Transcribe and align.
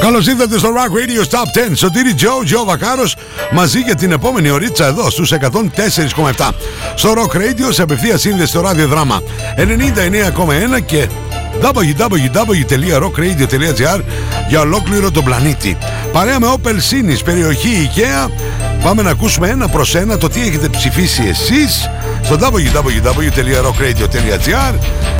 Καλώς 0.00 0.26
ήρθατε 0.26 0.58
στο 0.58 0.68
Rock 0.68 0.92
Radio 0.92 1.22
Top 1.30 1.44
10. 1.70 1.72
Σωτήρι 1.74 2.14
Τζο, 2.14 2.42
Τζο 2.44 2.64
Βακάρος, 2.64 3.16
μαζί 3.52 3.80
για 3.80 3.94
την 3.94 4.12
επόμενη 4.12 4.50
ωρίτσα 4.50 4.86
εδώ 4.86 5.10
στους 5.10 5.32
104,7. 5.32 6.54
Στο 6.94 7.12
Rock 7.12 7.36
Radio 7.36 7.68
σε 7.70 7.82
απευθείας 7.82 8.20
σύνδεση 8.20 8.48
στο 8.48 8.60
ραδιοδράμα 8.60 9.22
99,1 9.56 10.80
και 10.86 11.08
www.rockradio.gr 11.60 14.00
για 14.48 14.60
ολόκληρο 14.60 15.10
τον 15.10 15.24
πλανήτη. 15.24 15.76
Παρέα 16.12 16.40
με 16.40 16.54
Opel 16.56 16.76
Sinis, 16.90 17.18
περιοχή 17.24 17.90
IKEA, 17.94 18.30
πάμε 18.82 19.02
να 19.02 19.10
ακούσουμε 19.10 19.48
ένα 19.48 19.68
προς 19.68 19.94
ένα 19.94 20.18
το 20.18 20.28
τι 20.28 20.40
έχετε 20.40 20.68
ψηφίσει 20.68 21.22
εσείς 21.28 21.90
στο 22.22 22.36
www.rockradio.gr 22.40 24.74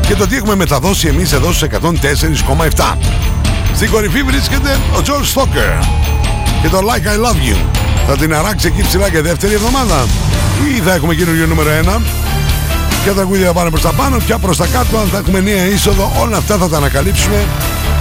και 0.07 0.15
το 0.15 0.27
τι 0.27 0.37
έχουμε 0.37 0.55
μεταδώσει 0.55 1.09
εμείς 1.09 1.33
εδώ 1.33 1.53
στους 1.53 1.69
104,7. 1.83 2.97
Στην 3.75 3.91
κορυφή 3.91 4.23
βρίσκεται 4.23 4.79
ο 4.97 5.01
George 5.05 5.33
Stoker 5.35 5.85
και 6.63 6.69
το 6.69 6.79
Like 6.79 7.07
I 7.07 7.17
Love 7.27 7.41
You. 7.51 7.57
Θα 8.07 8.17
την 8.17 8.35
αράξει 8.35 8.67
εκεί 8.67 8.83
ψηλά 8.83 9.11
και 9.11 9.21
δεύτερη 9.21 9.55
εβδομάδα 9.55 10.07
ή 10.77 10.81
θα 10.81 10.95
έχουμε 10.95 11.15
καινούριο 11.15 11.47
νούμερο 11.47 11.71
1. 11.85 12.01
Ποια 13.03 13.13
τραγούδια 13.15 13.47
θα 13.47 13.53
πάνε 13.53 13.71
προς 13.71 13.83
τα 13.83 13.93
πάνω, 13.93 14.17
ποια 14.17 14.39
προς 14.39 14.57
τα 14.57 14.67
κάτω, 14.67 14.99
αν 14.99 15.09
θα 15.09 15.19
έχουμε 15.19 15.41
νέα 15.41 15.67
είσοδο, 15.67 16.13
όλα 16.21 16.37
αυτά 16.37 16.57
θα 16.57 16.69
τα 16.69 16.77
ανακαλύψουμε 16.77 17.47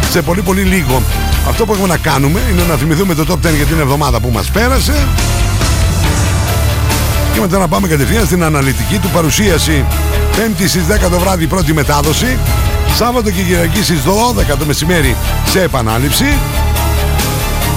σε 0.09 0.21
πολύ 0.21 0.41
πολύ 0.41 0.61
λίγο. 0.61 1.01
Αυτό 1.47 1.65
που 1.65 1.71
έχουμε 1.71 1.87
να 1.87 1.97
κάνουμε 1.97 2.41
είναι 2.51 2.63
να 2.67 2.75
θυμηθούμε 2.75 3.13
το 3.13 3.25
Top 3.29 3.39
10 3.47 3.55
για 3.55 3.65
την 3.65 3.79
εβδομάδα 3.79 4.19
που 4.19 4.29
μας 4.29 4.51
πέρασε 4.51 5.07
και 7.35 7.41
μετά 7.41 7.57
να 7.57 7.67
πάμε 7.67 7.87
κατευθείαν 7.87 8.25
στην 8.25 8.43
αναλυτική 8.43 8.97
του 8.97 9.09
παρουσίαση. 9.09 9.85
Πέμπτη 10.35 10.67
στις 10.67 10.83
10 10.85 11.09
το 11.09 11.19
βράδυ 11.19 11.47
πρώτη 11.47 11.73
μετάδοση. 11.73 12.37
Σάββατο 12.95 13.31
και 13.31 13.41
Κυριακή 13.41 13.83
στις 13.83 13.99
12 14.53 14.57
το 14.59 14.65
μεσημέρι 14.65 15.15
σε 15.45 15.61
επανάληψη. 15.61 16.25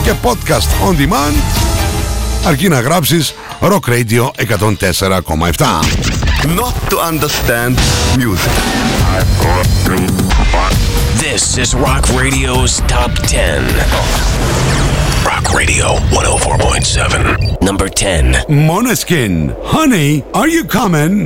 Και 0.03 0.13
podcast 0.23 0.89
on 0.89 0.93
demand. 0.93 1.35
Αρκεί 2.47 2.69
να 2.69 2.81
γράψεις 2.81 3.35
Rock 3.61 3.89
Radio 3.89 4.31
104,7. 4.37 5.83
Not 6.61 6.75
to 6.91 6.97
understand 7.11 7.75
music. 8.17 8.55
This 11.25 11.59
is 11.59 11.75
Rock 11.75 12.05
Radio's 12.23 12.73
Top 12.95 13.13
10. 13.27 13.65
Rock 15.31 15.47
Radio 15.53 15.87
104.7. 16.13 17.58
Number 17.69 17.91
10. 17.91 18.33
Moneskin, 18.49 19.55
honey, 19.63 20.25
are 20.33 20.49
you 20.49 20.65
coming? 20.65 21.25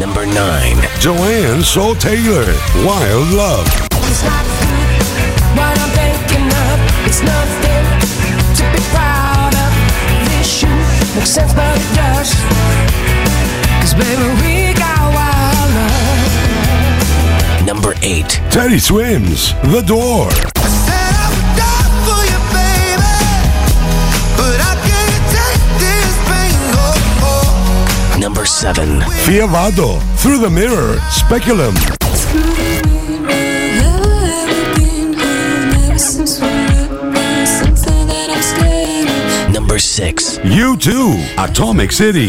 Number 0.00 0.26
9. 0.26 0.88
Joanne 0.98 1.62
Soul 1.62 1.94
Taylor, 1.94 2.46
Wild 2.84 3.30
Love. 3.30 3.68
It's 3.92 4.24
not 4.24 4.50
what 14.30 14.49
8. 18.50 18.52
Teddy 18.52 18.78
Swims, 18.78 19.52
The 19.62 19.82
Door. 19.86 20.28
Number 28.18 28.44
7. 28.44 29.00
Fiavado, 29.24 30.00
Through 30.18 30.38
the 30.38 30.50
Mirror, 30.50 30.98
Speculum. 31.10 31.74
Number 39.52 39.78
6. 39.78 40.38
You 40.44 40.76
too, 40.76 41.24
Atomic 41.38 41.92
City. 41.92 42.28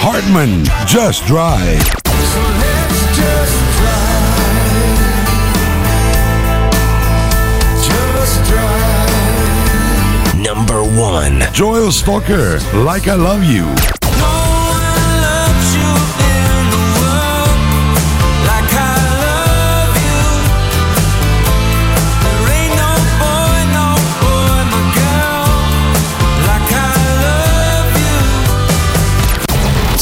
Hartman, 0.00 0.64
Just 0.86 1.26
Drive. 1.26 1.82
Number 10.42 10.82
one, 10.82 11.42
Joel 11.52 11.92
Stalker, 11.92 12.58
Like 12.72 13.08
I 13.08 13.14
Love 13.14 13.44
You. 13.44 13.97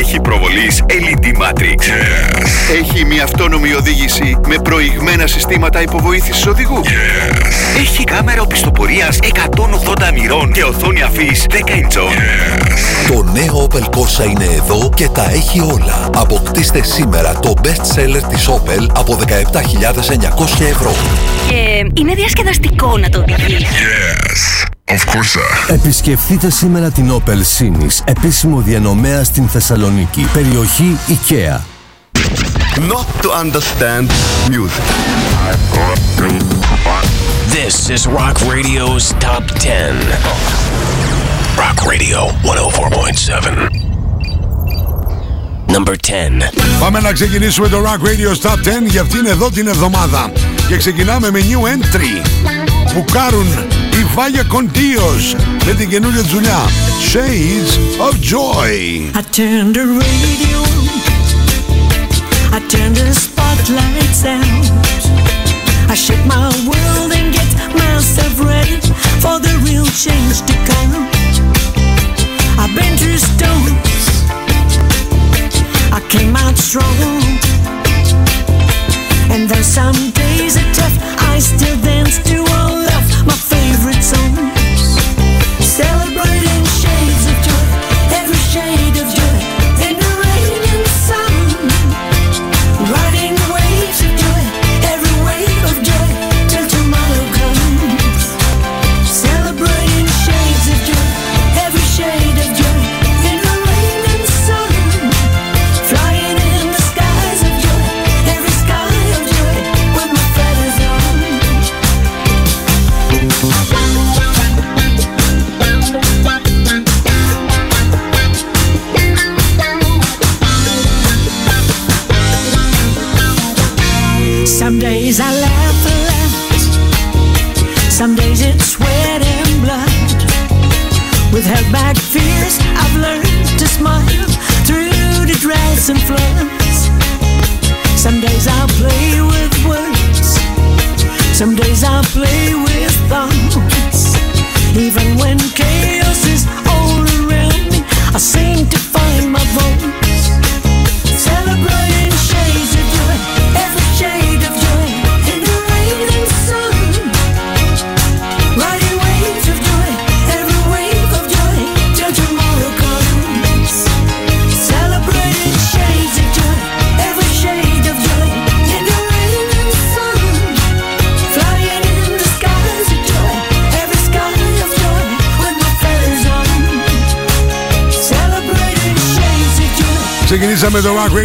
Έχει 0.00 0.20
προβολής 0.20 0.82
LED 0.88 1.26
Matrix. 1.26 1.82
Έχει 2.80 3.04
μια 3.04 3.24
αυτόνομη 3.24 3.74
οδήγηση 3.74 4.36
με 4.48 4.56
προηγμένα 4.58 5.26
συστήματα 5.26 5.82
υποβοήθησης 5.82 6.46
οδηγού. 6.46 6.80
Έχει 7.78 8.04
κάμερα 8.04 8.42
οπισθοπορίας 8.42 9.18
180 9.22 10.12
μοιρών 10.14 10.52
και 10.52 10.64
οθόνη 10.64 11.02
αφής 11.02 11.46
10 11.50 11.54
inch. 11.54 11.94
Το 13.08 13.22
νέο 13.22 13.68
Opel 13.68 13.84
Corsa 13.84 14.30
είναι 14.30 14.44
εδώ 14.44 14.90
και 14.94 15.08
τα 15.08 15.30
έχει 15.30 15.60
όλα. 15.60 16.10
Αποκτήστε 16.16 16.82
σήμερα 16.82 17.38
το 17.38 17.54
best 17.62 17.98
seller 17.98 18.22
της 18.28 18.48
Opel 18.48 18.86
από 18.96 19.18
17.900 19.26 20.60
ευρώ. 20.60 20.94
Και 21.48 21.90
είναι 22.00 22.14
διασκεδαστικό 22.14 22.98
να 22.98 23.08
το 23.08 23.18
οδηγείς. 23.18 23.66
Επισκεφτείτε 25.66 26.50
σήμερα 26.50 26.90
την 26.90 27.12
Opel 27.12 27.58
Sinis, 27.58 28.00
επίσημο 28.04 28.60
διανομέα 28.60 29.24
στην 29.24 29.48
Θεσσαλονίκη, 29.48 30.28
περιοχή 30.32 30.96
IKEA. 31.08 31.60
Not 32.76 33.06
to 33.22 33.30
understand 33.44 34.10
music. 34.48 34.84
This 37.56 37.90
is 37.90 38.06
Rock 38.06 38.36
Radio's 38.54 39.04
Top 39.26 39.44
10. 39.58 39.94
Rock 41.62 41.78
Radio 41.92 42.18
104.7. 42.42 43.90
Number 45.66 45.94
10. 45.94 46.50
Πάμε 46.80 47.00
να 47.00 47.12
ξεκινήσουμε 47.12 47.68
το 47.68 47.78
Rock 47.82 48.00
Radio 48.06 48.48
Top 48.48 48.56
10 48.56 48.90
για 48.90 49.00
αυτήν 49.00 49.26
εδώ 49.26 49.50
την 49.50 49.66
εβδομάδα. 49.66 50.32
Και 50.68 50.76
ξεκινάμε 50.76 51.30
με 51.30 51.40
new 51.40 51.60
entry. 51.74 52.26
Μπουκάρουν 53.99 53.99
η 53.99 54.05
Βάγια 54.15 54.43
Κοντίος 54.43 55.35
με 55.65 55.73
την 55.73 55.89
καινούργια 55.89 56.21
τους 56.21 56.31
δουλειά 56.31 56.69
Shades 57.11 57.73
of 58.07 58.13
Joy. 58.31 58.73
I 59.19 59.21
turned 59.37 59.75
the 59.75 59.85
radio 60.03 60.59
on. 60.59 60.85
I 62.57 62.59
turned 62.73 62.95
the 62.95 63.13
spotlights 63.25 64.21
out. 64.37 64.65
I 65.93 65.95
shake 66.05 66.25
my 66.35 66.47
world 66.69 67.11
and 67.17 67.27
get 67.37 67.51
myself 67.83 68.33
ready 68.51 68.77
for 69.23 69.35
the 69.45 69.53
real 69.67 69.87
change 70.05 70.37
to 70.49 70.55
come. 70.69 70.93
I've 72.61 72.73
been 72.79 72.95
through 73.01 73.21
storms, 73.31 74.03
I 75.97 75.99
came 76.13 76.35
out 76.43 76.57
strong. 76.69 76.97
And 79.33 79.41
though 79.49 79.67
some 79.79 79.99
days 80.23 80.53
are 80.61 80.71
tough, 80.79 80.95
I 81.31 81.39
still 81.39 81.77
dance 81.91 82.15
to 82.29 82.37
all 82.57 82.79
of 82.97 83.03
my 83.29 83.37
favorite 83.53 83.78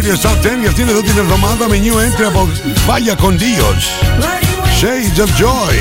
Radio 0.05 0.15
Top 0.15 0.37
10 0.41 0.59
για 0.59 0.69
αυτήν 0.69 0.87
εδώ 0.87 1.01
την 1.01 1.17
εβδομάδα 1.17 1.67
με 1.67 1.79
new 1.83 1.93
entry 1.93 2.23
από 2.27 2.49
Βάγια 2.85 3.15
Κοντίος. 3.15 3.89
Shades 4.81 5.19
of 5.19 5.27
Joy. 5.27 5.73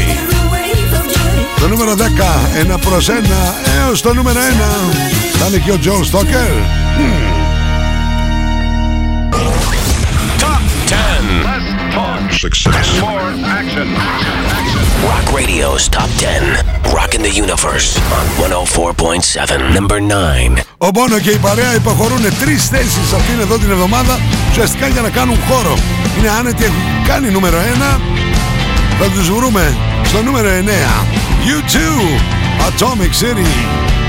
Το 1.61 1.69
νούμερο 1.69 1.95
10, 1.95 1.99
ένα 2.59 2.79
προς 2.79 3.09
ένα, 3.09 3.55
έως 3.81 4.01
το 4.01 4.15
νούμερο 4.15 4.41
1. 4.41 4.95
Θα 5.39 5.47
είναι 5.47 5.59
και 5.59 5.71
ο 5.71 5.79
John 5.85 6.05
Stoker. 6.11 6.53
Top 10.39 10.63
10. 10.87 11.61
Success. 12.47 12.89
More 13.01 13.31
action. 13.59 13.89
Rock 15.11 15.27
Radio's 15.39 15.89
Top 15.89 16.11
10. 16.19 16.43
Rocking 16.99 17.23
the 17.29 17.35
Universe 17.45 17.89
on 18.19 18.25
104.7. 18.39 19.75
Number 19.75 20.01
9. 20.01 20.64
Ο 20.86 20.90
Μπόνο 20.94 21.20
και 21.20 21.30
η 21.30 21.38
παρέα 21.38 21.76
υποχωρούν 21.76 22.22
τρεις 22.40 22.68
θέσεις 22.68 23.14
αυτήν 23.14 23.40
εδώ 23.40 23.58
την 23.58 23.72
εβδομάδα 23.72 24.20
ουσιαστικά 24.50 24.88
για 24.88 25.02
να 25.02 25.10
κάνουν 25.10 25.38
χώρο. 25.50 25.78
Είναι 26.18 26.30
άνετοι, 26.30 26.64
έχουν 26.64 26.82
κάνει 27.08 27.30
νούμερο 27.30 27.58
1. 27.58 28.00
Θα 29.00 29.10
τους 29.10 29.30
βρούμε 29.32 29.78
στο 30.04 30.22
νούμερο 30.22 30.50
9. 30.50 31.06
U2 31.46 31.78
Atomic 32.68 33.24
City. 33.24 34.05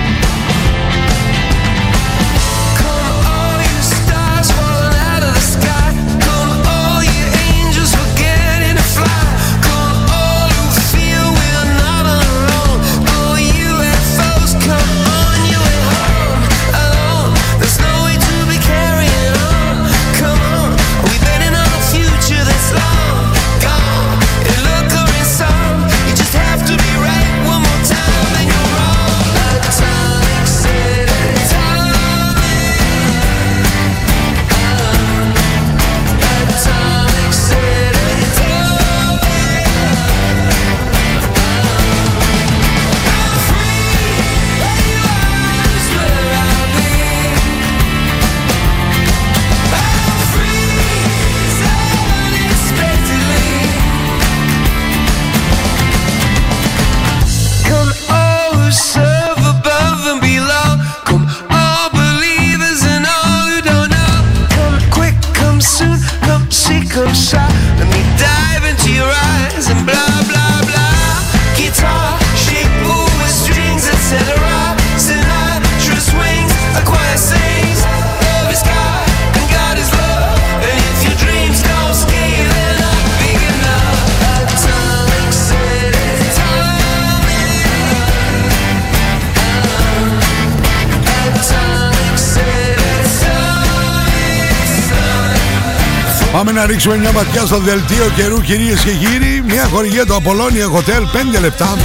Ρίξουμε 96.77 96.99
μια 96.99 97.13
ματιά 97.13 97.47
στο 97.47 97.59
δελτίο 97.59 98.11
καιρού 98.17 98.41
κυρίες 98.41 98.81
και 98.81 98.91
κύριοι. 98.91 99.43
Μια 99.47 99.65
χορηγία 99.65 100.07
του 100.07 100.23
Apollonia 100.23 100.77
Hotel 100.77 101.03
5 101.37 101.41
λεπτά 101.41 101.77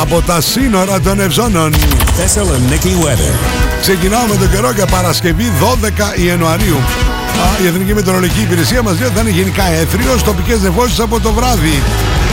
από 0.00 0.22
τα 0.22 0.40
σύνορα 0.40 1.00
των 1.00 1.20
Ευζώνων. 1.20 1.74
Thessaloniki 2.18 3.04
weather. 3.04 3.34
Ξεκινάω 3.80 4.26
με 4.26 4.36
τον 4.36 4.50
καιρό 4.50 4.72
για 4.72 4.86
Παρασκευή 4.86 5.52
12 5.60 6.24
Ιανουαρίου. 6.26 6.76
Α, 6.76 7.62
η 7.62 7.66
Εθνική 7.66 7.94
Μετεωρολογική 7.94 8.40
Υπηρεσία 8.40 8.82
μας 8.82 8.98
λέει 8.98 9.06
ότι 9.06 9.16
θα 9.16 9.20
είναι 9.20 9.30
γενικά 9.30 9.64
έθριος, 9.70 10.22
τοπικές 10.22 10.60
νεφώσεις 10.60 11.00
από 11.00 11.20
το 11.20 11.32
βράδυ. 11.32 11.82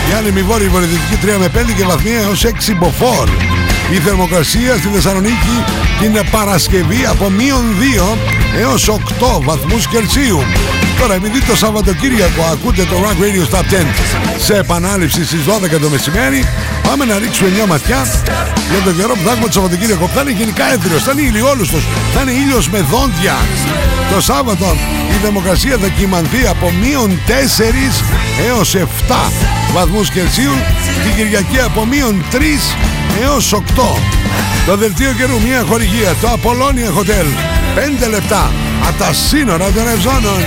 Η 0.10 0.14
άνεμη 0.18 0.42
βόρεια 0.42 0.70
βορειοδυτική 0.70 1.18
3 1.26 1.38
με 1.40 1.48
5 1.48 1.74
και 1.78 1.84
βαθμία 1.84 2.20
έως 2.20 2.44
6 2.44 2.74
μποφόρ. 2.74 3.30
Η 3.92 3.96
θερμοκρασία 3.96 4.76
στη 4.78 4.88
Θεσσαλονίκη 4.88 5.64
την 6.02 6.30
Παρασκευή 6.32 7.06
από 7.10 7.30
μείον 7.30 7.64
2 7.80 8.18
έως 8.60 8.90
8 8.90 9.42
βαθμούς 9.42 9.88
Κελσίου. 9.88 10.40
Τώρα 11.00 11.14
επειδή 11.14 11.42
το 11.42 11.56
Σαββατοκύριακο 11.56 12.44
ακούτε 12.52 12.84
το 12.84 12.96
Rock 13.04 13.24
Radio 13.24 13.56
Stop 13.56 13.60
10 13.60 13.64
σε 14.38 14.58
επανάληψη 14.58 15.26
στις 15.26 15.40
12 15.76 15.80
το 15.82 15.90
μεσημέρι 15.90 16.46
πάμε 16.88 17.06
να 17.06 17.18
ρίξουμε 17.18 17.50
μια 17.50 17.66
ματιά 17.66 18.06
για 18.72 18.82
τον 18.84 18.96
καιρό 18.96 19.14
που 19.14 19.22
θα 19.26 19.32
έχουμε 19.32 19.48
το 19.48 19.52
Σαββατοκύριακο. 19.52 20.08
Θα 20.08 20.22
είναι 20.22 20.32
γενικά 20.32 20.74
έθριος, 20.74 21.04
θα 21.04 21.12
είναι 21.12 21.22
ηλιόλουστος, 21.22 21.84
θα 22.14 22.22
είναι 22.22 22.32
ήλιος 22.32 22.70
με 22.70 22.80
δόντια. 22.80 23.36
Το 24.12 24.22
Σάββατο 24.22 24.76
η 25.10 25.18
θερμοκρασία 25.22 25.78
θα 25.78 25.88
κυμανθεί 25.88 26.48
από 26.48 26.72
μείον 26.82 27.20
4 27.28 28.04
έως 28.48 28.76
7 28.76 29.32
βαθμούς 29.74 30.10
Κελσίου 30.10 30.54
την 31.04 31.16
Κυριακή 31.16 31.60
από 31.60 31.86
μείον 31.86 32.24
3 32.32 32.38
έως 33.22 33.54
8. 33.54 33.60
Το 34.66 34.78
δελτίο 34.78 35.12
καιρού 35.18 35.42
μια 35.42 35.64
χορηγία, 35.68 36.16
το 36.22 36.28
Apollonia 36.28 37.00
Hotel. 37.00 37.28
5 38.06 38.10
λεπτά 38.10 38.52
από 38.84 38.98
τα 38.98 39.14
σύνορα 39.14 39.72
των 39.72 39.88
Ευζώνων. 39.88 40.40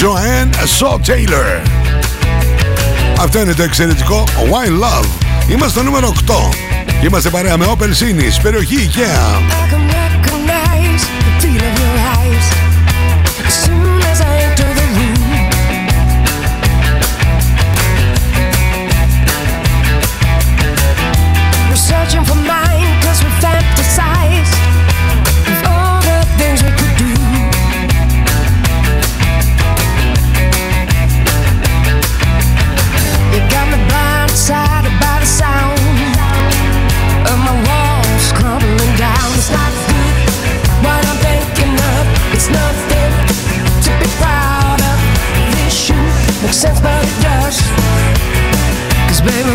Joanne 0.00 0.50
Saw 0.78 0.94
Taylor. 1.06 1.60
Αυτό 3.20 3.40
είναι 3.40 3.54
το 3.54 3.62
εξαιρετικό 3.62 4.24
Why 4.26 4.66
Love. 4.82 5.06
Είμαστε 5.48 5.68
στο 5.68 5.82
νούμερο 5.82 6.12
8. 6.26 6.32
Και 7.00 7.06
είμαστε 7.06 7.30
παρέα 7.30 7.56
με 7.56 7.66
Opel 7.68 7.82
Sinis, 7.82 8.38
περιοχή 8.42 8.90
IKEA. 8.94 9.40
Searching 22.02 22.24
for 22.24 22.34
mine 22.34 23.00
'cause 23.00 23.22
we 23.22 23.30
fantasize 23.40 24.52
of 25.50 25.58
all 25.72 26.00
the 26.00 26.18
things 26.38 26.58
we 26.64 26.70
could 26.78 26.96
do. 26.96 27.12
You 33.32 33.40
got 33.54 33.66
me 33.72 33.78
blindsided 33.90 34.94
by 35.04 35.16
the 35.22 35.30
sound 35.42 35.78
of 37.30 37.38
my 37.46 37.54
walls 37.68 38.26
crumbling 38.38 38.94
down. 38.96 39.28
It's 39.38 39.50
not 39.58 39.72
good 39.88 40.16
what 40.84 41.02
I'm 41.10 41.18
thinking 41.28 41.74
of. 41.92 42.02
It's 42.34 42.48
nothing 42.60 43.12
to 43.84 43.90
be 44.00 44.08
proud 44.20 44.80
of. 44.90 44.98
This 46.42 46.56
sense, 46.62 46.80
but 46.80 47.04
it 47.10 47.16
does. 47.28 47.56
Cause 49.06 49.20
baby, 49.20 49.54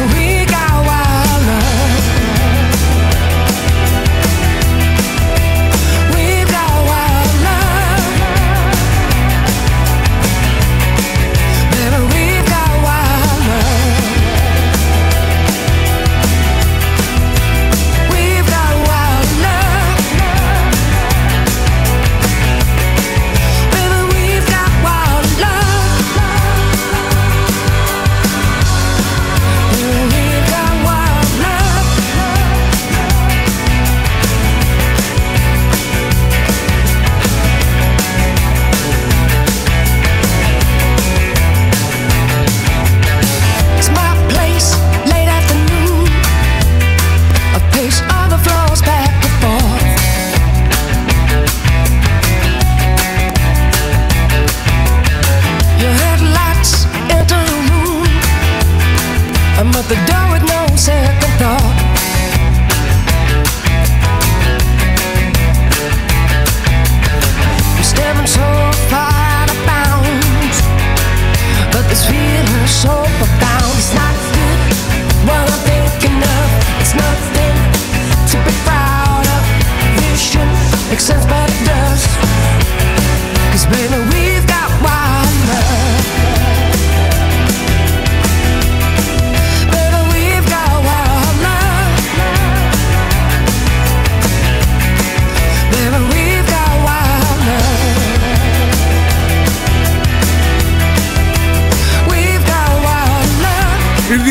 I'm 59.60 59.70
at 59.70 59.86
the 59.90 59.96
door 60.06 60.32
with 60.34 60.44
no 60.48 60.76
second 60.76 61.40
thought. 61.40 61.87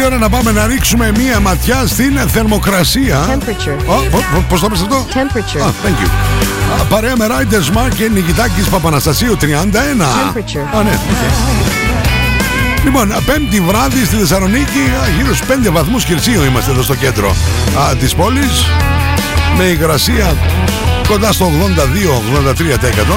Ώρα 0.06 0.18
να 0.18 0.28
πάμε 0.28 0.52
να 0.52 0.66
ρίξουμε 0.66 1.12
μία 1.16 1.40
ματιά 1.40 1.86
στην 1.86 2.18
θερμοκρασία. 2.32 3.26
Temperature. 3.28 3.84
Ω, 3.86 3.94
πο- 4.10 4.25
πο- 4.34 4.44
Πώς 4.48 4.60
το 4.60 4.66
είπες 4.68 4.80
αυτό; 4.80 5.06
Temperature. 5.14 5.60
Α, 5.60 5.66
thank 5.84 6.04
you. 6.04 6.08
Α, 6.80 6.84
Παρέα 6.84 7.16
με 7.16 7.26
Riders 7.28 7.76
Mark 7.78 7.90
και 7.96 8.08
Νικητάκης 8.14 8.68
Παπαναστασίου 8.68 9.36
31. 9.36 9.46
Temperature. 9.46 10.78
Α, 10.78 10.82
ναι, 10.82 10.90
οκ. 10.90 11.22
Λοιπόν, 12.84 13.14
Πέμπτη 13.26 13.60
βράδυ 13.60 14.04
στη 14.04 14.16
Θεσσαλονίκη, 14.16 14.78
α, 15.04 15.08
γύρω 15.16 15.34
στους 15.34 15.48
5 15.48 15.70
βαθμούς 15.70 16.04
Κελσίου 16.04 16.44
είμαστε 16.44 16.70
εδώ 16.70 16.82
στο 16.82 16.94
κέντρο 16.94 17.34
α, 17.90 17.96
της 17.96 18.14
πόλης. 18.14 18.66
Με 19.56 19.64
υγρασία 19.64 20.34
κοντά 21.08 21.32
στο 21.32 21.46
82-83%. 21.46 23.16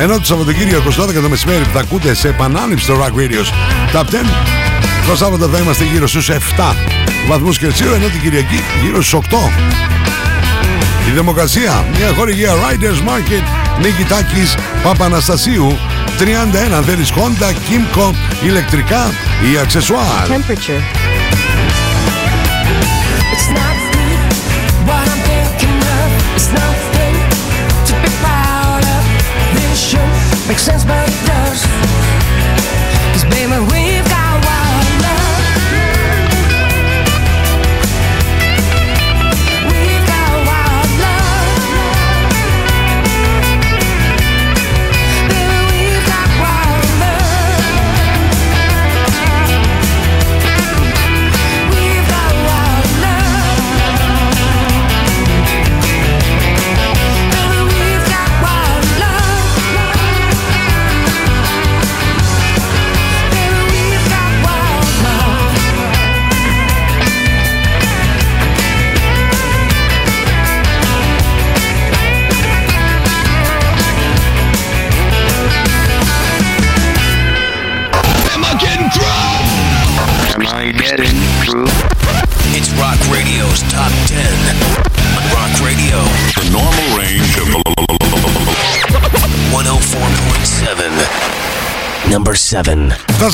Ενώ 0.00 0.18
το 0.18 0.24
Σαββατοκύριακο 0.24 0.90
στο 0.90 1.04
12 1.04 1.12
το 1.22 1.28
μεσημέρι 1.28 1.62
που 1.64 1.70
θα 1.72 1.80
ακούτε 1.80 2.14
σε 2.14 2.28
επανάληψη 2.28 2.84
στο 2.84 2.94
Rock 3.04 3.18
Radio's 3.20 3.50
Top 3.96 4.04
10, 4.04 4.04
το 5.06 5.16
Σάββατο 5.16 5.48
θα 5.48 5.58
είμαστε 5.58 5.84
γύρω 5.84 6.06
στους 6.06 6.30
7 6.30 6.34
βαθμούς 7.28 7.58
Κελσίου, 7.58 7.92
ενώ 7.92 8.06
την 8.06 8.20
Κυριακή 8.20 8.60
γύρω 8.82 9.02
στους 9.02 9.12
8. 9.12 9.50
Η 11.08 11.10
Δημοκρασία, 11.10 11.84
μια 11.98 12.12
χορηγία 12.16 12.52
Riders 12.52 13.08
Market, 13.08 13.42
Νίκη 13.80 14.04
Τάκης, 14.04 14.54
Παπαναστασίου, 14.82 15.78
31 16.18 16.74
αν 16.76 16.84
θέλεις 16.84 17.12
Honda, 17.12 17.50
Kimco, 17.50 18.14
ηλεκτρικά 18.44 19.10
ή 19.52 19.58
αξεσουάρ. 19.58 20.26
Temperature. 20.28 20.82
It's 30.52 30.68
not 30.68 30.86
good 30.86 31.35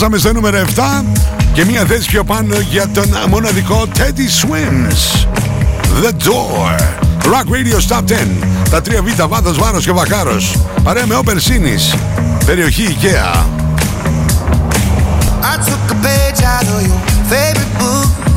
Φτάσαμε 0.02 0.21
στο 0.21 0.32
νούμερο 0.32 0.64
7 1.02 1.04
και 1.52 1.64
μία 1.64 1.85
θέση 1.85 2.09
πιο 2.09 2.25
πάνω 2.25 2.54
για 2.71 2.88
τον 2.88 3.04
μοναδικό 3.28 3.87
Teddy 3.97 4.47
Swims. 4.47 5.26
The 6.02 6.28
Door. 6.28 6.80
Rock 7.25 7.47
Radio 7.54 7.88
Stop 7.88 8.02
10. 8.06 8.14
Τα 8.71 8.80
τρία 8.80 9.02
β' 9.02 9.26
βάθος, 9.26 9.59
βάρος 9.59 9.85
και 9.85 9.92
βακάρος. 9.92 10.56
Παρέα 10.82 11.06
με 11.06 11.14
Όπερ 11.14 11.40
Σίνης. 11.40 11.94
Περιοχή 12.47 12.97
IKEA. 13.00 13.44
I 15.42 15.56
took 15.68 15.90
a 15.90 15.99
page 16.06 16.42
out 16.42 16.66
of 16.75 16.87
your 16.87 17.00
favorite 17.30 17.78
book. 17.78 18.32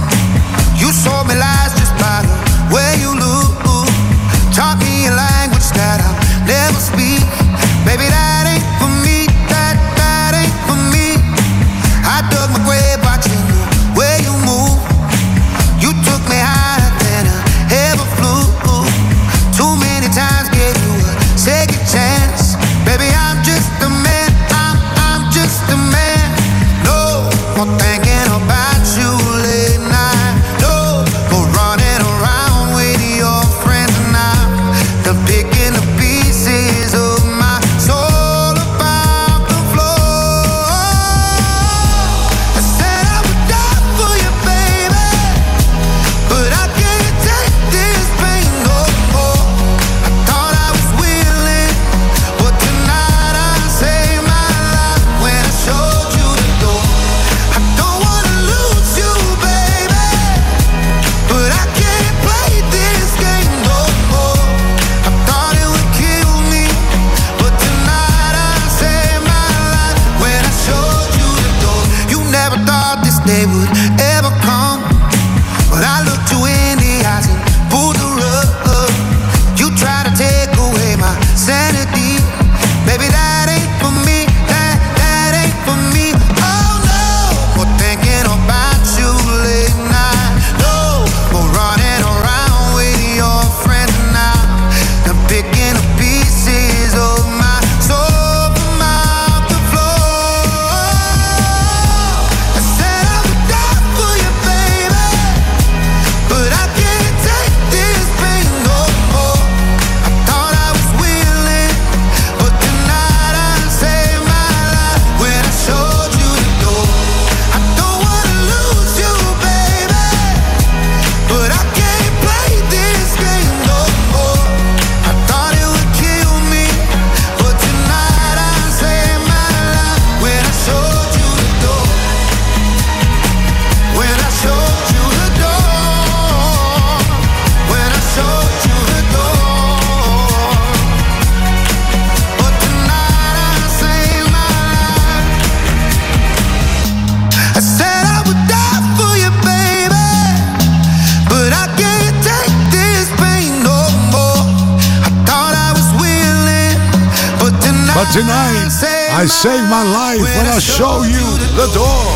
But 157.96 158.08
tonight, 158.12 158.52
But 158.52 158.76
tonight 158.84 159.22
I 159.22 159.26
save 159.26 159.64
my 159.78 159.84
life 160.00 160.20
when 160.36 160.48
I 160.58 160.60
show 160.60 160.96
you 161.16 161.26
the 161.60 161.68
door. 161.80 162.12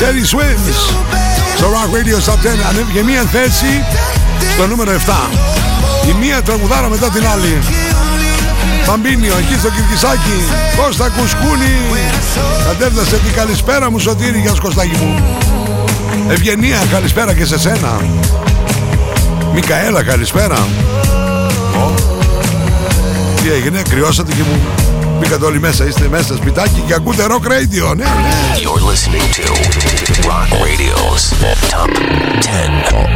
Teddy 0.00 0.24
Swims. 0.32 0.78
Στο 1.56 1.66
Rock 1.74 1.90
Radio 1.96 2.18
Stop 2.26 2.40
10 2.42 2.68
ανέβηκε 2.68 3.02
μία 3.02 3.22
θέση 3.22 3.84
στο 4.54 4.66
νούμερο 4.66 4.92
7. 4.92 5.12
Η 6.08 6.12
μία 6.20 6.42
τραγουδάρα 6.42 6.88
μετά 6.88 7.10
την 7.10 7.26
άλλη. 7.26 7.58
Μπαμπίνιο 8.86 9.36
εκεί 9.36 9.58
στο 9.58 9.68
Κυρκισάκι. 9.70 10.38
Κώστα 10.76 11.08
Κουσκούνη. 11.08 11.76
Κατέφτασε 12.66 13.16
την 13.16 13.32
καλησπέρα 13.32 13.90
μου 13.90 13.98
Σωτήρη 13.98 14.38
για 14.38 14.52
Κωστάκι 14.60 14.96
μου. 14.96 15.22
Ευγενία 16.28 16.78
καλησπέρα 16.90 17.34
και 17.34 17.44
σε 17.44 17.58
σένα. 17.58 18.00
Μικαέλα 19.54 20.02
καλησπέρα. 20.02 20.66
Ω. 23.44 23.46
Τι 23.46 23.52
έγινε, 23.52 23.82
κρυώσατε 23.88 24.32
και 24.32 24.42
μου 24.42 24.60
μπήκατε 25.18 25.44
όλοι 25.44 25.60
μέσα, 25.60 25.86
είστε 25.86 26.08
μέσα 26.08 26.36
σπιτάκι 26.36 26.82
και 26.86 26.94
ακούτε 26.94 27.26
rock 27.28 27.46
radio, 27.46 27.96
ναι, 27.96 28.04
ναι. 28.04 28.10
You're 28.62 28.84
listening 28.90 29.26
to 29.36 29.46
Rock 30.28 30.48
Radio's 30.66 31.24
Top 31.70 31.90
10 32.40 32.94
on 33.00 33.10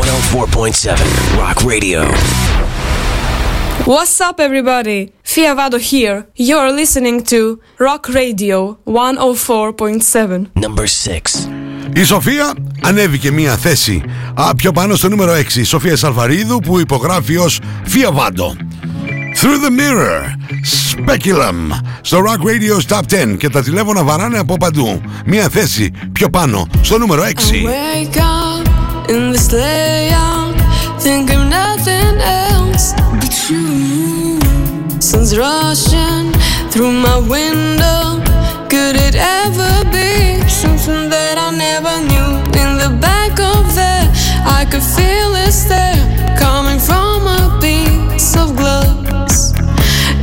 104.7 0.00 0.96
Rock 1.38 1.58
Radio. 1.72 2.00
What's 3.86 4.20
up, 4.28 4.38
everybody? 4.40 5.12
Fiavado 5.32 5.78
here. 5.92 6.26
You're 6.36 6.72
listening 6.80 7.22
to 7.32 7.60
Rock 7.78 8.08
Radio 8.08 8.78
104.7. 8.84 10.46
Number 10.66 10.86
6. 10.86 11.48
Η 11.96 12.04
Σοφία 12.04 12.52
ανέβηκε 12.82 13.30
μία 13.30 13.56
θέση 13.56 14.02
α, 14.34 14.54
πιο 14.54 14.72
πάνω 14.72 14.94
στο 14.94 15.08
νούμερο 15.08 15.32
6. 15.32 15.54
Η 15.54 15.62
Σοφία 15.62 15.96
Σαλβαρίδου 15.96 16.58
που 16.58 16.80
υπογράφει 16.80 17.36
ως 17.36 17.60
Fiavado. 17.86 18.56
Through 19.39 19.59
the 19.65 19.71
Mirror, 19.81 20.21
Speculum, 20.63 21.71
στο 22.01 22.17
Rock 22.17 22.41
Radio 22.47 22.95
Top 22.95 23.33
10 23.33 23.37
και 23.37 23.49
τα 23.49 23.61
τηλέφωνα 23.61 24.03
βαράνε 24.03 24.37
από 24.37 24.57
παντού. 24.57 25.01
Μία 25.25 25.49
θέση 25.49 25.91
πιο 26.11 26.29
πάνω 26.29 26.67
στο 26.81 26.97
νούμερο 26.97 27.23
6. 27.23 27.27
Wake 27.27 28.17
up 28.17 28.67
in 29.09 29.33
this 29.33 29.51
layout, 29.51 30.55
think 31.05 31.29
of 31.35 31.41
nothing 31.57 32.15
else 32.45 32.85
but 33.19 33.33
you. 33.49 34.39
Sun's 35.09 35.33
rushing 35.37 36.25
through 36.71 36.93
my 37.07 37.17
window. 37.35 38.03
Could 38.73 38.95
it 39.07 39.15
ever 39.43 39.73
be 39.95 40.11
something 40.61 41.03
that 41.13 41.35
I 41.47 41.49
never 41.67 41.95
knew? 42.09 42.29
In 42.61 42.69
the 42.83 42.91
back 43.07 43.33
of 43.51 43.63
there, 43.79 44.07
I 44.59 44.61
could 44.71 44.85
feel 44.97 45.31
it 45.45 45.55
there 45.71 46.01
coming 46.43 46.79
from 46.87 47.17
a 47.39 47.41
piece 47.63 48.31
of 48.41 48.47
glass. 48.59 49.02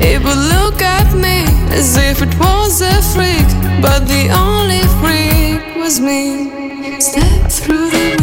It 0.04 0.24
would 0.24 0.42
look 0.56 0.82
at 0.82 1.14
me 1.14 1.46
as 1.78 1.96
if 1.98 2.22
it 2.22 2.34
was 2.40 2.82
a 2.82 3.02
freak, 3.14 3.48
but 3.82 4.08
the 4.08 4.30
only 4.34 4.82
freak 5.00 5.76
was 5.78 6.00
me. 6.00 7.00
Step 7.00 7.52
through 7.52 7.90
the 7.90 8.21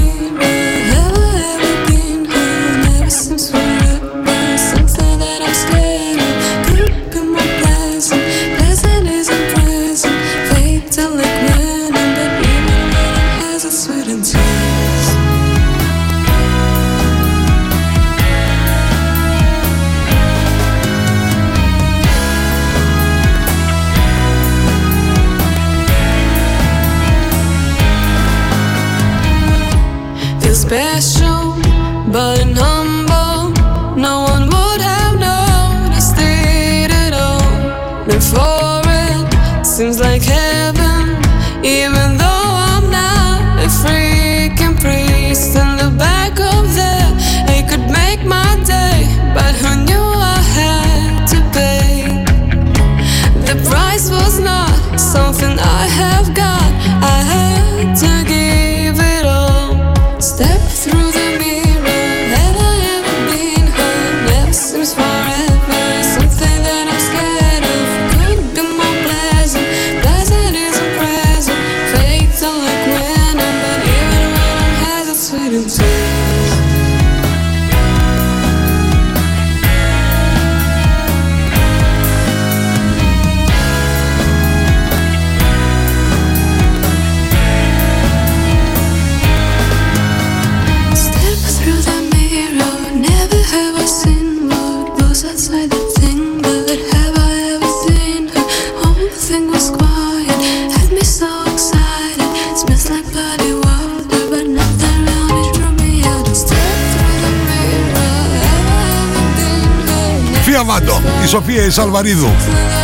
Σοφία 110.48 110.64
Βάντο, 110.64 111.02
η 111.24 111.26
Σοφία 111.26 111.62
η 111.62 111.70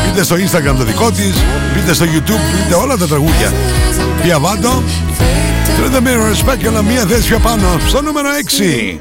Μπείτε 0.07 0.23
στο 0.25 0.37
Instagram 0.37 0.75
το 0.79 0.85
δικό 0.85 1.11
της, 1.11 1.35
μπείτε 1.75 1.95
στο 1.95 2.05
YouTube, 2.05 2.63
μπείτε 2.63 2.75
όλα 2.75 2.97
τα 2.97 3.07
τραγούδια. 3.07 3.53
Σοφία 4.17 4.39
Βάντο, 4.39 4.83
Through 5.67 5.95
the 5.95 5.99
Mirror, 5.99 6.35
σπέκαλα 6.35 6.83
μία 6.83 7.07
θέση 7.07 7.29
πιο 7.29 7.39
πάνω, 7.39 7.67
στο 7.89 8.03
νούμερο 8.03 8.29
6. 8.31 9.01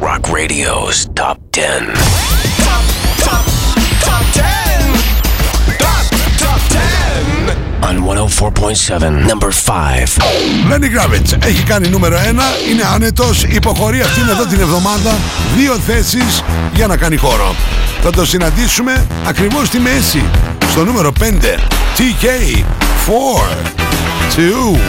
Rock 0.00 0.30
Radio's 0.30 1.22
Top 1.22 1.36
10. 1.50 2.31
on 7.92 8.28
104.7, 8.28 9.26
number 9.26 9.50
5. 9.50 10.18
Lenny 10.68 10.88
Kravitz 10.88 11.46
έχει 11.46 11.62
κάνει 11.62 11.88
νούμερο 11.88 12.16
1, 12.16 12.70
είναι 12.70 12.82
άνετος, 12.94 13.42
υποχωρεί 13.42 14.00
αυτήν 14.00 14.28
εδώ 14.28 14.44
την 14.44 14.60
εβδομάδα 14.60 15.14
δύο 15.56 15.74
θέσεις 15.86 16.42
για 16.74 16.86
να 16.86 16.96
κάνει 16.96 17.16
χώρο. 17.16 17.54
Θα 18.02 18.10
το 18.10 18.26
συναντήσουμε 18.26 19.06
ακριβώς 19.26 19.66
στη 19.66 19.78
μέση, 19.78 20.24
στο 20.70 20.84
νούμερο 20.84 21.12
5. 21.20 21.24
TK 21.96 22.26
4 23.06 23.56
2 24.36 24.80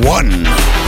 1 0.00 0.87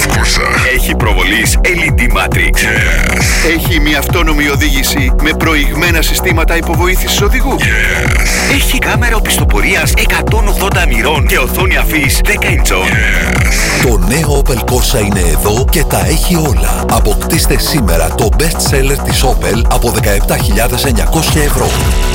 of 0.00 0.06
course. 0.12 0.40
Έχει 0.74 0.94
προβολής 0.96 1.58
LED 1.62 2.00
Matrix. 2.00 2.54
Yes. 2.54 3.56
Έχει 3.56 3.80
μια 3.80 3.98
αυτόνομη 3.98 4.48
οδήγηση 4.48 5.12
με 5.22 5.30
προηγμένα 5.38 6.02
συστήματα 6.02 6.56
υποβοήθησης 6.56 7.20
οδηγού. 7.20 7.56
Yes. 7.58 8.54
Έχει 8.54 8.78
κάμερα 8.78 9.16
οπισθοπορίας 9.16 9.92
180 9.96 10.86
μοιρών 10.88 11.26
και 11.26 11.38
οθόνη 11.38 11.76
αφής 11.76 12.20
10 12.24 12.30
inchών. 12.30 12.88
Το 13.82 13.98
νέο 13.98 14.42
Opel 14.42 14.58
Corsa 14.58 15.04
είναι 15.04 15.20
εδώ 15.20 15.64
και 15.70 15.84
τα 15.84 16.06
έχει 16.06 16.36
όλα. 16.36 16.84
Αποκτήστε 16.90 17.58
σήμερα 17.58 18.14
το 18.14 18.28
best 18.38 18.74
seller 18.74 18.98
της 19.04 19.24
Opel 19.24 19.62
από 19.68 19.94
17.900 20.02 21.40
ευρώ. 21.44 21.70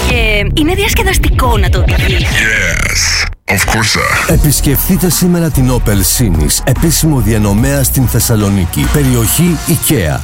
Και 0.09 0.51
είναι 0.61 0.73
διασκεδαστικό 0.73 1.57
να 1.57 1.69
το 1.69 1.77
οδηγείς. 1.79 2.29
Yes, 2.29 3.34
of 3.47 3.65
course. 3.75 3.97
Επισκεφτείτε 4.27 5.09
σήμερα 5.09 5.49
την 5.49 5.71
Opel 5.71 6.01
Sinis, 6.17 6.59
επίσημο 6.63 7.19
διανομέα 7.19 7.83
στην 7.83 8.07
Θεσσαλονίκη, 8.07 8.87
περιοχή 8.93 9.57
IKEA. 9.67 10.19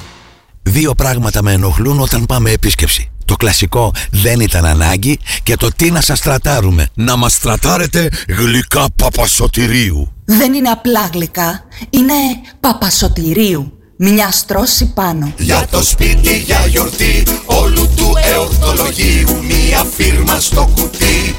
Δύο 0.64 0.96
πράγματα 0.96 1.44
με 1.44 1.52
ενοχλούν 1.52 2.00
όταν 2.00 2.26
πάμε 2.26 2.52
επίσκεψη. 2.52 3.12
Το 3.26 3.36
κλασικό 3.36 3.94
δεν 4.12 4.40
ήταν 4.40 4.66
ανάγκη 4.66 5.20
και 5.44 5.56
το 5.56 5.70
τι 5.76 5.92
να 5.92 6.02
σας 6.02 6.20
τρατάρουμε. 6.20 6.88
Να 6.94 7.16
μας 7.16 7.40
τρατάρετε 7.40 8.10
γλυκά 8.28 8.86
παπασωτηρίου. 8.96 10.14
Δεν 10.26 10.54
είναι 10.54 10.70
απλά 10.70 11.10
γλυκά, 11.14 11.64
είναι 11.90 12.14
παπασωτηρίου. 12.60 13.74
Μια 13.98 14.32
στρώση 14.32 14.94
πάνω. 14.94 15.34
Για 15.38 15.68
το 15.72 15.84
σπίτι, 15.84 16.38
για 16.38 16.66
γιορτή, 16.66 17.24
όλου 17.46 17.90
του 17.96 18.14
εορτολογίου, 18.34 19.44
μία 19.44 19.86
φίρμα 19.96 20.40
στο 20.40 20.70
κουτί. 20.76 21.36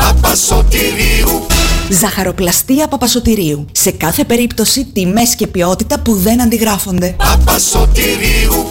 Παπασωτηρίου. 0.00 1.46
Ζαχαροπλαστεία 1.90 2.88
Παπασωτηρίου. 2.88 3.66
Σε 3.72 3.90
κάθε 3.90 4.24
περίπτωση 4.24 4.84
τιμές 4.84 5.34
και 5.34 5.46
ποιότητα 5.46 6.00
που 6.00 6.14
δεν 6.14 6.42
αντιγράφονται. 6.42 7.14
Παπασωτηρίου. 7.18 8.70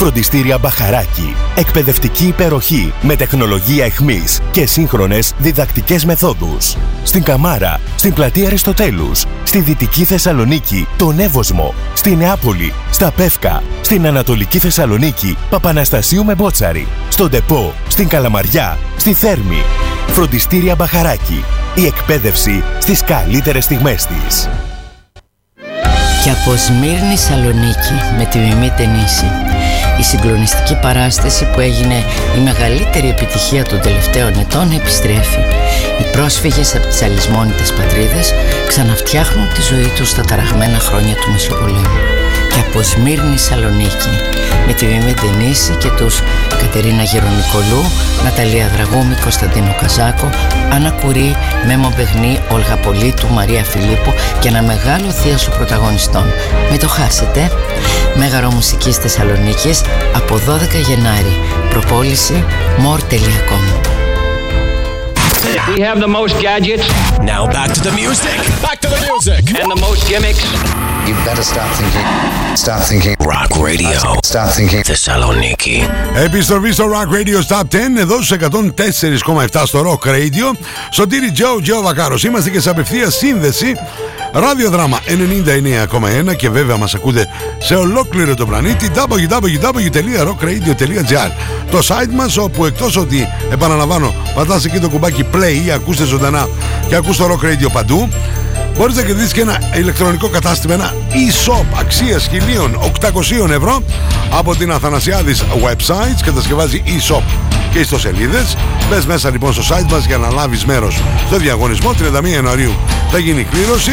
Φροντιστήρια 0.00 0.58
Μπαχαράκη. 0.58 1.34
Εκπαιδευτική 1.54 2.26
υπεροχή 2.26 2.92
με 3.02 3.16
τεχνολογία 3.16 3.84
εχμής 3.84 4.40
και 4.50 4.66
σύγχρονες 4.66 5.32
διδακτικές 5.38 6.04
μεθόδους. 6.04 6.76
Στην 7.02 7.22
Καμάρα, 7.22 7.80
στην 7.96 8.14
πλατεία 8.14 8.46
Αριστοτέλους, 8.46 9.24
στη 9.44 9.58
Δυτική 9.60 10.04
Θεσσαλονίκη, 10.04 10.88
τον 10.96 11.18
Εύωσμο, 11.18 11.74
στη 11.94 12.16
Νεάπολη, 12.16 12.72
στα 12.90 13.10
Πεύκα, 13.10 13.62
στην 13.80 14.06
Ανατολική 14.06 14.58
Θεσσαλονίκη, 14.58 15.36
Παπαναστασίου 15.50 16.24
με 16.24 16.34
Μπότσαρη, 16.34 16.88
στον 17.08 17.30
Τεπό, 17.30 17.74
στην 17.88 18.08
Καλαμαριά, 18.08 18.78
στη 18.96 19.12
Θέρμη. 19.12 19.62
Φροντιστήρια 20.06 20.74
Μπαχαράκη. 20.74 21.44
Η 21.74 21.86
εκπαίδευση 21.86 22.62
στις 22.78 23.04
καλύτερες 23.04 23.64
στιγμές 23.64 24.06
της. 24.06 24.48
Και 26.24 26.30
από 26.30 26.56
Σμύρνη 26.56 27.16
Σαλονίκη 27.16 28.16
με 28.18 28.24
τη 28.24 28.38
Μιμή 28.38 28.70
Τενίση 28.76 29.30
η 30.00 30.02
συγκλονιστική 30.02 30.74
παράσταση 30.74 31.44
που 31.52 31.60
έγινε 31.60 32.04
η 32.36 32.40
μεγαλύτερη 32.40 33.08
επιτυχία 33.08 33.64
των 33.64 33.80
τελευταίων 33.80 34.38
ετών 34.38 34.70
επιστρέφει. 34.70 35.40
Οι 36.00 36.04
πρόσφυγες 36.12 36.74
από 36.74 36.86
τις 36.86 37.02
αλυσμόνητες 37.02 37.72
πατρίδες 37.72 38.34
ξαναφτιάχνουν 38.66 39.48
τη 39.54 39.60
ζωή 39.60 39.92
τους 39.96 40.08
στα 40.08 40.22
ταραγμένα 40.22 40.78
χρόνια 40.78 41.14
του 41.14 41.30
Μεσοπολέμου. 41.32 41.98
Και 42.52 42.60
από 42.68 42.82
Σμύρνη 42.82 43.38
Σαλονίκη 43.38 44.14
με 44.66 44.72
τη 44.72 44.86
Μιμή 44.86 45.14
Τενίση 45.14 45.76
και 45.76 45.88
τους 45.96 46.22
Κατερίνα 46.58 47.02
Γερονικολού, 47.02 47.82
Ναταλία 48.24 48.68
Δραγούμη, 48.68 49.14
Κωνσταντίνο 49.14 49.74
Καζάκο, 49.80 50.30
Άννα 50.72 50.90
Κουρί, 50.90 51.36
Μέμο 51.66 51.92
Μπεγνή, 51.96 52.40
Όλγα 52.50 52.76
Πολίτου, 52.76 53.28
Μαρία 53.28 53.64
Φιλίππου 53.64 54.12
και 54.40 54.48
ένα 54.48 54.62
μεγάλο 54.62 55.10
θείασο 55.10 55.50
πρωταγωνιστών. 55.50 56.24
Μην 56.70 56.80
το 56.80 56.88
χάσετε. 56.88 57.50
Μέγαρο 58.16 58.50
Μουσικής 58.50 58.96
Θεσσαλονίκης 58.96 59.80
από 60.14 60.34
12 60.36 60.80
Γενάρη. 60.88 61.38
Προπόληση 61.70 62.44
more.com 62.78 63.99
We 65.73 65.81
have 65.87 65.99
the 65.99 66.11
most 66.19 66.35
gadgets. 66.39 66.85
Now 67.33 67.43
back 67.57 67.69
to 67.77 67.81
the 67.87 67.93
music. 68.01 68.37
Back 68.61 68.77
to 68.83 68.89
the 68.95 69.01
music. 69.09 69.41
And 69.59 69.67
the 69.75 69.81
most 69.87 70.01
gimmicks. 70.11 70.41
You 71.07 71.13
better 71.27 71.43
start 71.43 71.69
thinking. 71.79 72.07
Start 72.63 72.81
thinking. 72.89 73.15
Rock 73.19 73.51
Radio. 73.69 73.97
Start 74.23 74.49
thinking. 74.57 74.81
Θεσσαλονίκη. 74.83 75.87
Επιστροφή 76.15 76.71
στο 76.71 76.85
Rock 76.93 77.09
Radio 77.13 77.55
Top 77.55 77.63
10 77.71 77.97
εδώ 77.97 78.21
στους 78.21 78.37
104,7 79.21 79.61
στο 79.65 79.81
Rock 79.81 80.07
Radio. 80.07 80.57
Σωτήρι 80.91 81.31
Τζο, 81.31 81.59
Τζο 81.61 81.81
Βακάρος. 81.81 82.23
Είμαστε 82.23 82.49
και 82.49 82.59
σε 82.59 82.69
απευθεία 82.69 83.09
σύνδεση. 83.09 83.73
Ραδιοδράμα 84.32 84.98
99,1 86.28 86.36
και 86.36 86.50
βέβαια 86.50 86.76
μας 86.76 86.94
ακούτε 86.94 87.26
σε 87.58 87.74
ολόκληρο 87.74 88.34
το 88.34 88.46
πλανήτη 88.46 88.90
www.rockradio.gr 88.94 91.30
Το 91.70 91.78
site 91.78 92.12
μας 92.12 92.36
όπου 92.36 92.66
εκτός 92.66 92.96
ότι 92.96 93.28
επαναλαμβάνω 93.52 94.14
πατάς 94.34 94.64
εκεί 94.64 94.78
το 94.78 94.88
κουμπάκι 94.88 95.26
play 95.34 95.66
ή 95.66 95.70
ακούστε 95.70 96.04
ζωντανά 96.04 96.48
και 96.88 96.94
ακούς 96.94 97.16
το 97.16 97.24
Rock 97.24 97.44
Radio 97.44 97.68
παντού 97.72 98.08
Μπορείς 98.76 98.96
να 98.96 99.02
κερδίσεις 99.02 99.32
και 99.32 99.40
ένα 99.40 99.58
ηλεκτρονικό 99.74 100.28
κατάστημα, 100.28 100.74
ένα 100.74 100.94
e-shop 101.10 101.64
αξίας 101.78 102.28
1.800 102.30 103.50
ευρώ 103.50 103.82
από 104.30 104.56
την 104.56 104.72
Αθανασιάδης 104.72 105.42
Websites, 105.42 106.20
κατασκευάζει 106.24 106.82
e-shop 106.86 107.22
και 107.72 107.78
ιστοσελίδες. 107.78 108.56
Μπες 108.90 109.06
μέσα 109.06 109.30
λοιπόν 109.30 109.52
στο 109.52 109.62
site 109.74 109.90
μας 109.90 110.06
για 110.06 110.18
να 110.18 110.30
λάβεις 110.30 110.64
μέρος 110.64 111.00
στο 111.26 111.36
διαγωνισμό. 111.36 111.94
31 112.22 112.28
Ιανουαρίου 112.32 112.74
θα 113.10 113.18
γίνει 113.18 113.40
η 113.40 113.44
κλήρωση. 113.44 113.92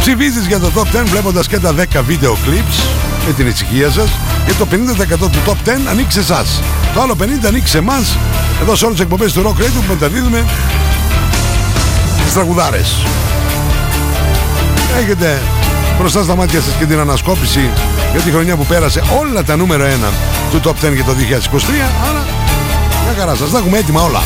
Ψηφίζεις 0.00 0.46
για 0.46 0.58
το 0.58 0.70
Top 0.74 1.00
10 1.00 1.04
βλέποντας 1.04 1.46
και 1.46 1.58
τα 1.58 1.74
10 1.74 2.02
βίντεο 2.06 2.36
clips 2.46 2.82
με 3.26 3.32
την 3.32 3.46
ησυχία 3.46 3.90
σας 3.90 4.08
και 4.46 4.52
το 4.58 4.66
50% 4.70 5.18
του 5.18 5.38
Top 5.46 5.68
10 5.68 5.86
ανοίξει 5.90 6.22
σε 6.22 6.32
εσάς. 6.32 6.62
Το 6.94 7.00
άλλο 7.00 7.14
50 7.14 7.46
ανοίξει 7.46 7.70
σε 7.70 7.78
εμάς 7.78 8.16
εδώ 8.62 8.76
σε 8.76 8.84
όλες 8.84 8.96
τις 8.96 9.04
εκπομπές 9.04 9.32
του 9.32 9.42
Rock 9.42 9.60
Radio 9.60 9.80
που 9.86 9.92
μεταδίδουμε 9.92 10.38
τις 10.38 10.77
τραγουδάρες. 12.38 12.96
Έχετε 14.98 15.42
μπροστά 15.98 16.22
στα 16.22 16.36
μάτια 16.36 16.60
σας 16.60 16.74
και 16.78 16.84
την 16.84 16.98
ανασκόπηση 16.98 17.70
για 18.12 18.20
τη 18.20 18.30
χρονιά 18.30 18.56
που 18.56 18.64
πέρασε 18.64 19.02
όλα 19.20 19.44
τα 19.44 19.56
νούμερο 19.56 19.84
1 19.84 19.88
του 20.50 20.60
Top 20.64 20.86
10 20.86 20.92
για 20.94 21.04
το 21.04 21.12
2023 21.12 21.56
άρα 22.08 22.26
μια 23.04 23.14
χαρά 23.18 23.34
σας. 23.34 23.50
Τα 23.50 23.58
έχουμε 23.58 23.78
έτοιμα 23.78 24.02
όλα. 24.02 24.22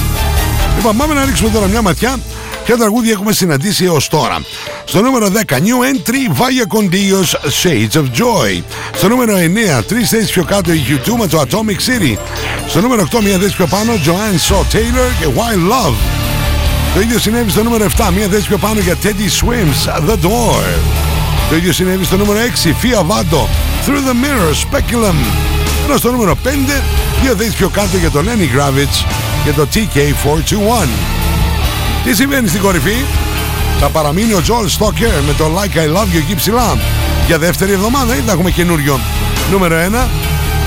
Λοιπόν 0.77 0.97
πάμε 0.97 1.15
να 1.15 1.25
ρίξουμε 1.25 1.51
τώρα 1.51 1.67
μια 1.67 1.83
ματιά. 1.83 2.17
Ποια 2.65 2.77
τραγούδια 2.77 3.13
έχουμε 3.13 3.33
συναντήσει 3.33 3.85
έως 3.85 4.09
τώρα. 4.09 4.39
Στο 4.85 5.01
νούμερο 5.01 5.29
10 5.47 5.55
New 5.55 5.59
Entry 5.59 6.39
Vaya 6.39 6.77
con 6.77 6.89
Dios 6.91 7.37
Shades 7.63 8.01
of 8.01 8.05
Joy. 8.05 8.63
Στο 8.97 9.09
νούμερο 9.09 9.35
9 9.79 9.83
Τρεις 9.87 10.09
θέσεις 10.09 10.31
πιο 10.31 10.45
κάτω 10.45 10.73
η 10.73 10.83
U2 10.89 11.13
με 11.19 11.27
το 11.27 11.41
Atomic 11.41 11.91
City. 11.91 12.17
Στο 12.69 12.81
νούμερο 12.81 13.09
8 13.13 13.23
μια 13.23 13.39
θέση 13.39 13.57
πιο 13.57 13.67
πάνω 13.67 13.93
Joanne 13.93 14.53
Shaw 14.53 14.61
Taylor 14.61 15.11
και 15.21 15.27
Wild 15.27 15.73
Love 15.73 16.22
Το 16.95 17.01
ίδιο 17.01 17.19
συνέβη 17.19 17.51
στο 17.51 17.63
νούμερο 17.63 17.87
7 17.97 18.11
Μια 18.17 18.29
θέση 18.29 18.47
πιο 18.47 18.59
πάνω 18.59 18.81
για 18.81 18.97
Teddy 19.03 19.45
Swims 19.45 20.09
The 20.11 20.13
Door 20.13 20.65
Το 21.49 21.57
ίδιο 21.57 21.73
συνέβη 21.73 22.05
στο 22.05 22.17
νούμερο 22.17 22.39
6 22.65 22.69
Fia 22.69 23.01
Vado 23.01 23.45
Through 23.87 24.03
the 24.09 24.15
Mirror 24.25 24.53
Speculum 24.53 25.15
Ενώ 25.85 25.97
στο 25.97 26.11
νούμερο 26.11 26.39
5 26.45 26.49
Δύο 27.23 27.35
θέσεις 27.37 27.55
πιο 27.55 27.69
κάτω 27.69 27.97
για 27.97 28.11
τον 28.11 28.27
Lenny 28.29 28.59
Gravitz 28.59 29.07
και 29.45 29.53
το 29.53 29.69
TK421. 29.75 30.89
Τι 32.05 32.15
συμβαίνει 32.15 32.49
στην 32.49 32.61
κορυφή; 32.61 33.05
Θα 33.81 33.89
παραμείνει 33.89 34.33
ο 34.33 34.43
Joel 34.47 34.79
Stoker 34.79 35.23
με 35.27 35.33
το 35.37 35.51
Like 35.57 35.77
I 35.77 35.97
Love 35.97 36.15
You 36.15 36.17
εκεί 36.17 36.35
ψηλά 36.35 36.79
για 37.27 37.39
δεύτερη 37.39 37.73
εβδομάδα 37.73 38.17
ή 38.17 38.21
θα 38.27 38.33
έχουμε 38.33 38.51
καινούριο 38.51 39.01
νούμερο 39.51 39.77
1. 39.77 39.81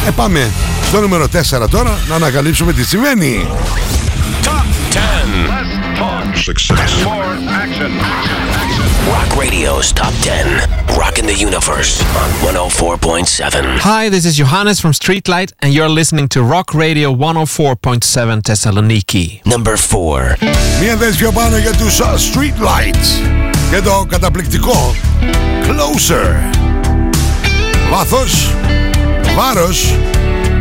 Ε, 0.07 0.11
πάμε 0.11 0.51
στο 0.87 1.01
νούμερο 1.01 1.25
4 1.63 1.69
τώρα 1.69 1.99
να 2.07 2.15
ανακαλύψουμε 2.15 2.73
τι 2.73 2.85
συμβαίνει. 2.85 3.47
Top 4.43 4.49
10. 5.51 5.54
Success. 6.44 7.04
Rock 9.08 9.30
Radio's 9.36 9.92
Top 9.92 10.12
10. 10.22 10.68
Rocking 10.98 11.26
the 11.26 11.34
Universe 11.34 12.00
on 12.22 12.28
104.7. 12.54 13.78
Hi, 13.78 14.08
this 14.08 14.24
is 14.24 14.36
Johannes 14.36 14.80
from 14.80 14.92
Streetlight, 14.92 15.52
and 15.60 15.72
you're 15.72 15.88
listening 15.88 16.28
to 16.28 16.42
Rock 16.42 16.74
Radio 16.74 17.14
104.7 17.14 18.42
Thessaloniki. 18.42 19.40
Number 19.46 19.76
4. 19.76 20.36
Μία 20.80 20.96
θέση 20.96 21.16
πιο 21.18 21.32
πάνω 21.32 21.56
για 21.56 21.72
τους 21.72 22.00
uh, 22.00 22.04
Street 22.04 22.58
Lights 22.62 23.08
και 23.70 23.80
το 23.80 24.06
καταπληκτικό 24.08 24.94
Closer. 25.66 26.56
Βάθος, 27.90 28.54
βάρος 29.36 29.94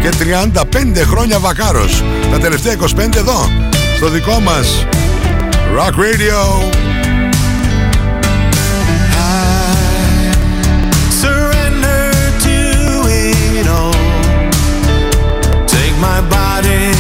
και 0.02 0.10
35 0.54 0.98
χρόνια 1.04 1.40
βακάρος. 1.40 2.04
Τα 2.32 2.38
τελευταία 2.40 2.74
25 2.74 3.16
εδώ, 3.16 3.52
στο 3.98 4.10
δικό 4.10 4.40
μας 4.40 4.86
Rock 5.75 5.97
Radio. 5.97 6.71
surrender 11.11 12.13
to 12.47 12.59
it 13.11 13.67
all. 13.67 13.93
Take 15.67 15.99
my 15.99 16.21
body, 16.31 16.95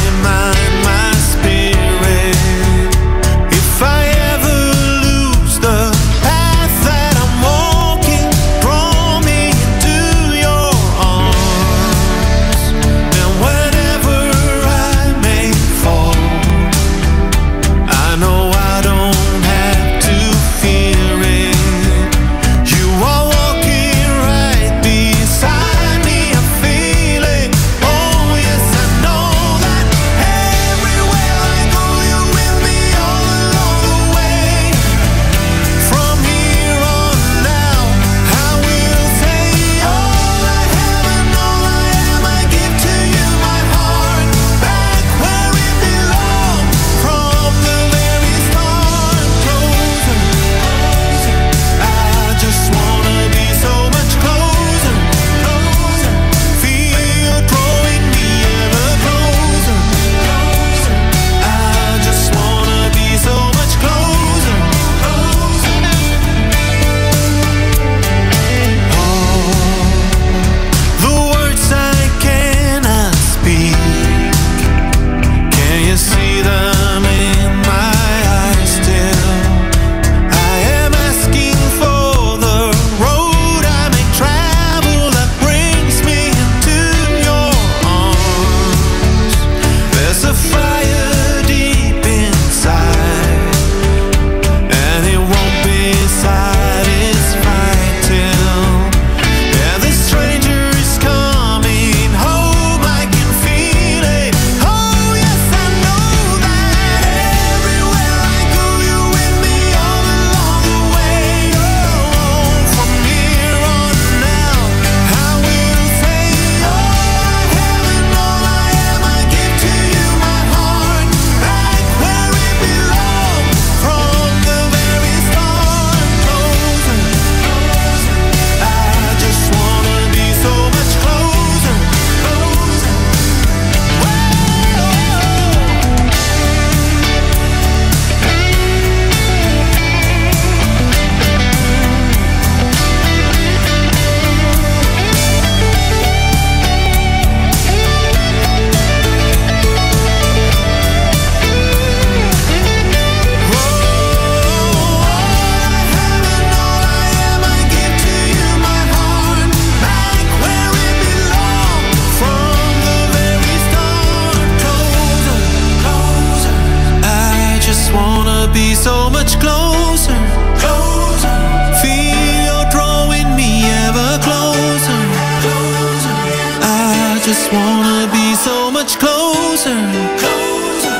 just 177.34 177.52
wanna 177.52 178.08
be 178.12 178.34
so 178.36 178.70
much 178.70 178.96
closer, 178.96 179.74
closer. 180.20 180.98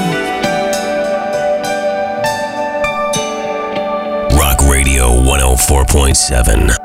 Rock 4.37 4.61
Radio 4.69 5.11
104.7. 5.11 6.84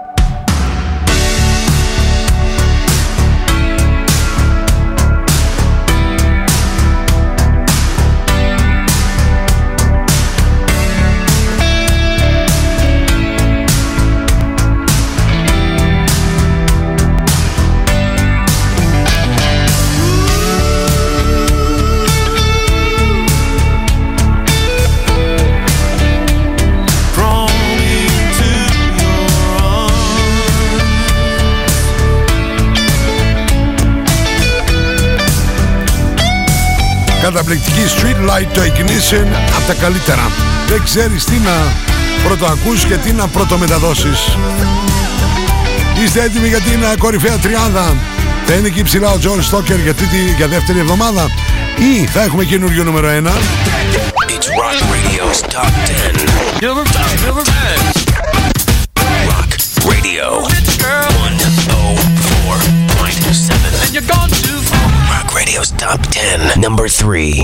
Καταπληκτική 37.33 37.85
Street 37.97 38.19
Light 38.29 38.57
Ignition 38.57 39.27
από 39.57 39.67
τα 39.67 39.73
καλύτερα. 39.73 40.31
Δεν 40.67 40.83
ξέρεις 40.83 41.23
τι 41.23 41.35
να 41.35 41.73
πρωτοακούς 42.25 42.83
και 42.85 42.95
τι 42.95 43.11
να 43.11 43.27
πρωτομεταδώσεις. 43.27 44.37
Είστε 46.03 46.23
έτοιμοι 46.23 46.47
για 46.47 46.59
την 46.59 46.83
ε, 46.83 46.95
κορυφαία 46.97 47.37
τριάδα; 47.37 47.95
Θα 48.45 48.53
είναι 48.53 48.67
εκεί 48.67 48.83
ψηλά 48.83 49.11
ο 49.11 49.17
Τζον 49.17 49.43
Στόκερ 49.43 49.79
για, 49.79 49.93
τρίτη, 49.93 50.33
για 50.37 50.47
δεύτερη 50.47 50.79
εβδομάδα; 50.79 51.29
Ή 51.77 52.05
θα 52.05 52.23
έχουμε 52.23 52.43
καινούριο 52.43 52.83
νούμερο 52.83 53.07
1. 53.07 53.11
It's 53.11 54.47
Rock 54.61 54.79
Radio's 54.93 55.41
Top 55.55 55.71
10. 55.85 56.65
Number 56.65 56.83
10. 56.83 57.25
Number 57.25 57.43
Rock 59.29 59.51
Radio. 59.91 60.25
104.7. 62.99 63.83
And 63.83 63.91
you're 63.93 64.09
gone 64.15 64.31
too 64.43 64.68
Rock 65.29 65.37
Radio's 65.37 65.71
Top 65.71 65.99
10, 66.11 66.59
number 66.59 66.87
3. 66.87 67.43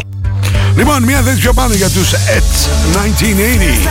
Λοιπόν, 0.75 1.03
μια 1.03 1.21
τέτοια 1.21 1.53
πάνω 1.53 1.73
για 1.73 1.89
τους 1.89 2.13
At 2.13 2.69
1980. 2.93 3.88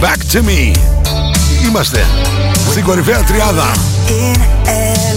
Back 0.00 0.36
to 0.36 0.40
me. 0.42 0.76
Είμαστε 1.68 2.06
στην 2.70 2.84
κορυφαία 2.84 3.22
τριάδα. 3.22 3.72
In 4.08 5.15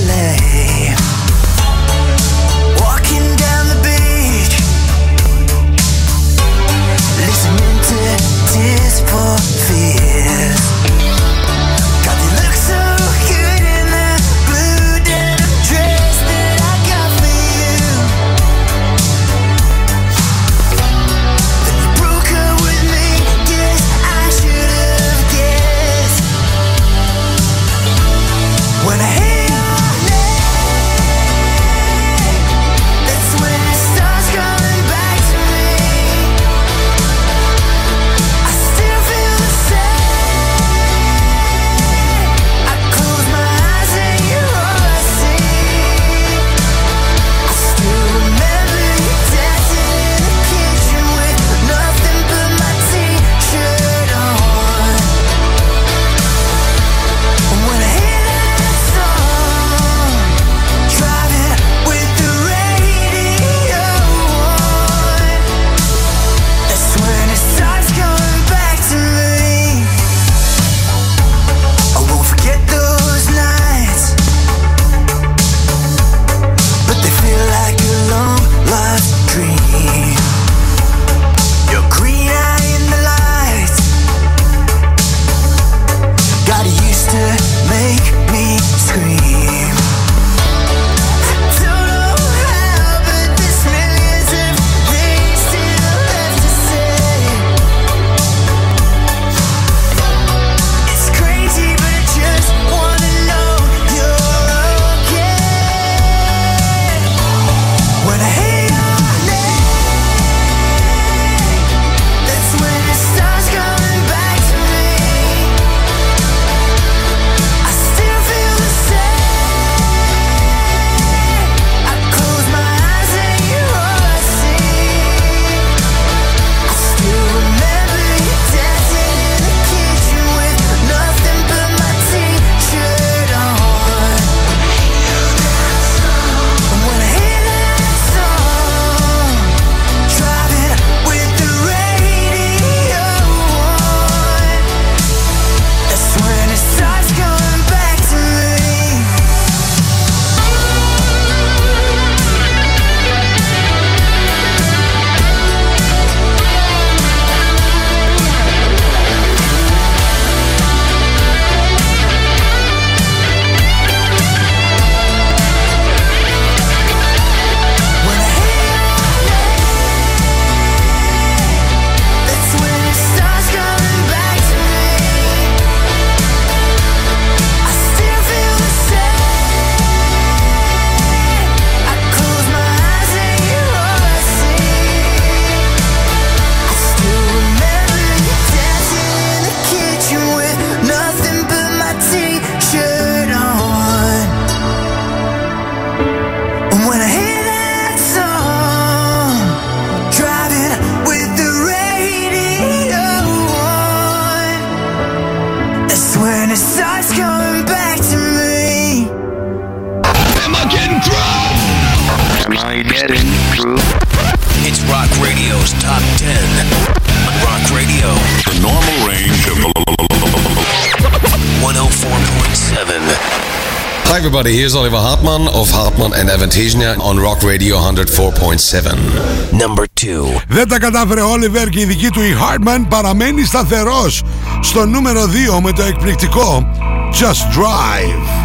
everybody. 224.39 224.61
Here's 224.61 224.75
Oliver 224.75 225.01
Hartmann 225.07 225.47
of 225.49 225.69
Hartmann 225.69 226.13
and 226.13 226.29
Avantasia 226.29 226.97
on 226.99 227.19
Rock 227.19 227.43
Radio 227.43 227.75
104.7. 227.77 229.51
Number 229.51 229.85
2. 229.93 230.41
Δεν 230.47 230.67
τα 230.67 230.79
κατάφερε 230.79 231.21
ο 231.21 231.33
Oliver 231.33 231.69
και 231.69 231.79
η 231.79 231.85
δική 231.85 232.09
του 232.09 232.21
η 232.21 232.35
Hartmann 232.39 232.85
παραμένει 232.89 233.43
σταθερός 233.43 234.23
στο 234.61 234.85
νούμερο 234.85 235.23
2 235.57 235.59
με 235.63 235.71
το 235.71 235.83
εκπληκτικό 235.83 236.69
Just 237.13 237.57
Drive. 237.57 238.38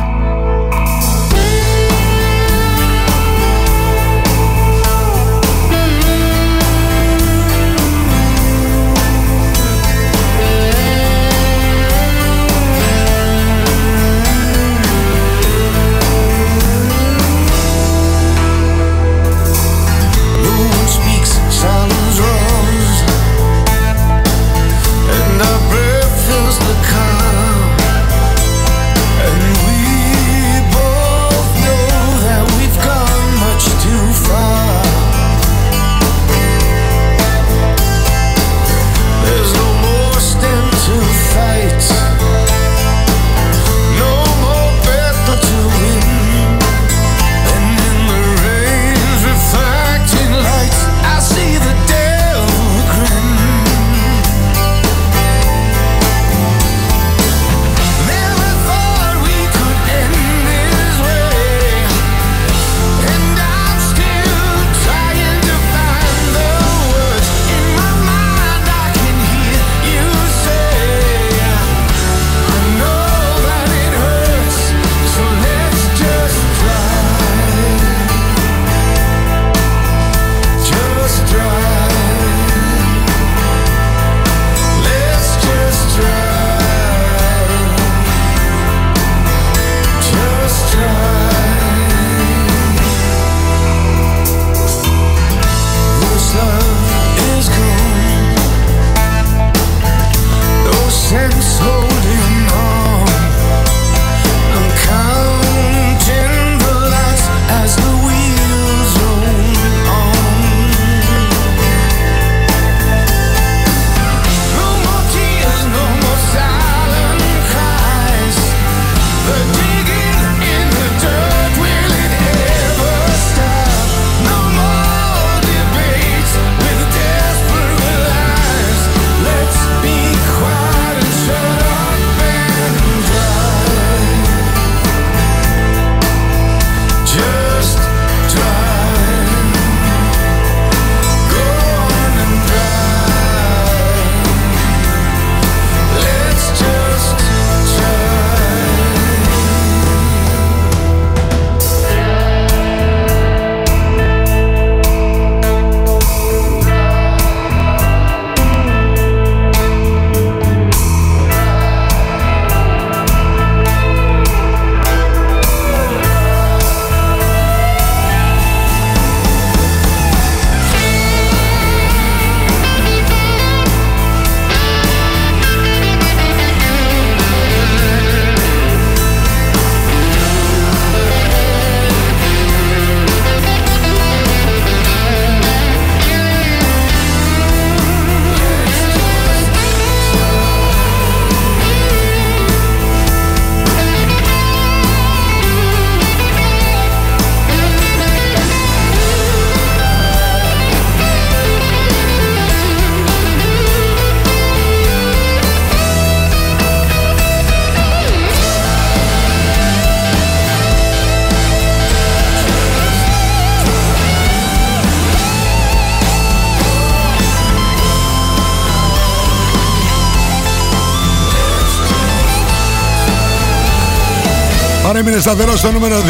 Παρέμεινε 224.84 225.20
σταθερό 225.20 225.56
στο 225.56 225.72
νούμερο 225.72 225.96
2. 225.96 226.00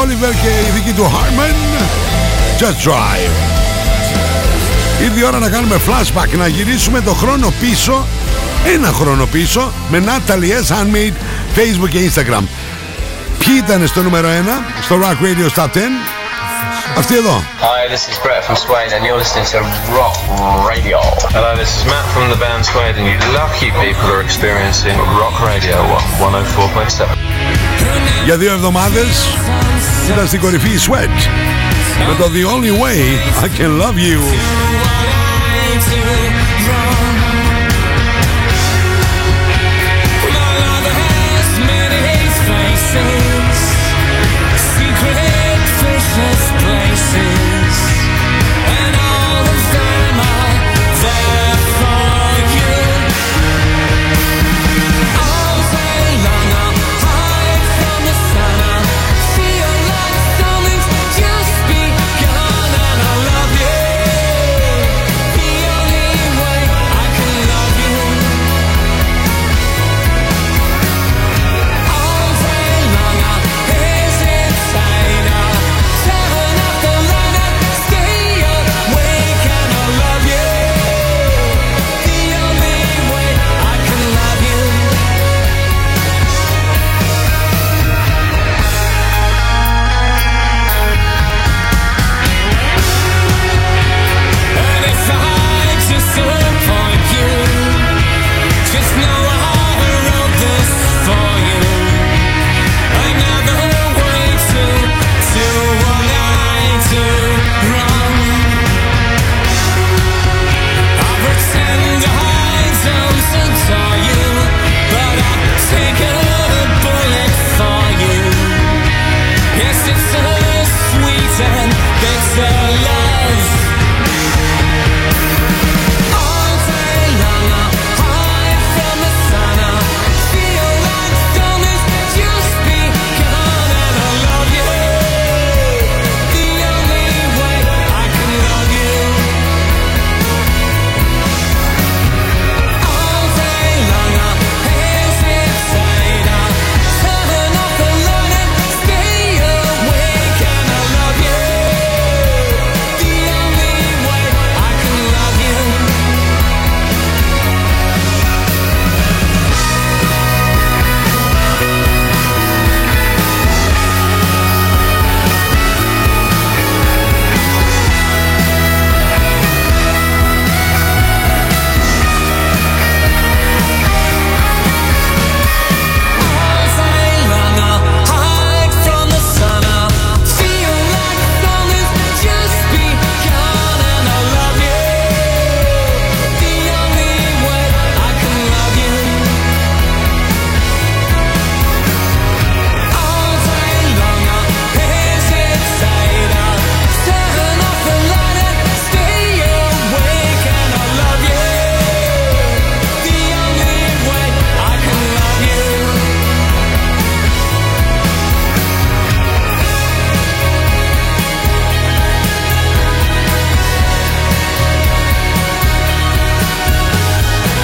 Oliver 0.00 0.34
και 0.42 0.48
η 0.68 0.70
δική 0.74 0.92
του 0.92 1.12
Harman. 1.14 1.54
Just 2.60 2.88
Drive. 2.88 3.32
Ήρθε 5.02 5.20
η 5.20 5.24
ώρα 5.24 5.38
να 5.38 5.48
κάνουμε 5.48 5.80
flashback, 5.86 6.36
να 6.38 6.46
γυρίσουμε 6.46 7.00
το 7.00 7.12
χρόνο 7.12 7.52
πίσω, 7.60 8.06
ένα 8.74 8.92
χρόνο 8.92 9.26
πίσω, 9.26 9.72
με 9.88 10.02
Natalie 10.06 10.62
S. 10.62 10.74
Handmade, 10.74 11.14
Facebook 11.56 11.88
και 11.88 11.98
Instagram. 12.10 12.42
Ποιοι 13.38 13.62
ήταν 13.66 13.86
στο 13.86 14.02
νούμερο 14.02 14.28
1, 14.28 14.30
στο 14.82 14.98
Rock 15.02 15.24
Radio 15.24 15.62
Top 15.62 15.68
10, 15.76 15.78
αυτή 16.98 17.16
εδώ. 17.16 17.42
Hi, 17.60 17.88
this 17.94 18.04
is 18.10 18.18
Brett 18.24 18.44
from 18.46 18.56
Suede, 18.64 18.92
and 18.96 19.02
you're 19.06 19.20
listening 19.24 19.46
to 19.52 19.58
Rock 19.98 20.16
Radio. 20.72 20.98
Hello, 21.36 21.50
this 21.62 21.70
is 21.76 21.82
Matt 21.90 22.06
from 22.14 22.26
the 22.32 22.38
band 22.44 22.62
Suede, 22.70 22.96
and 23.00 23.06
you 23.10 23.16
lucky 23.40 23.68
people 23.84 24.06
are 24.14 24.22
experiencing 24.28 24.96
Rock 25.20 25.36
Radio 25.50 25.76
104.7. 26.18 27.27
Για 28.24 28.36
δύο 28.36 28.52
εβδομάδες 28.52 29.38
ήταν 30.10 30.26
στην 30.26 30.40
κορυφή 30.40 30.68
η 30.68 30.78
Sweat 30.86 31.28
με 32.08 32.14
το 32.18 32.24
The 32.24 32.54
Only 32.54 32.72
Way 32.82 33.00
I 33.44 33.60
Can 33.60 33.82
Love 33.82 33.96
You. 33.96 35.17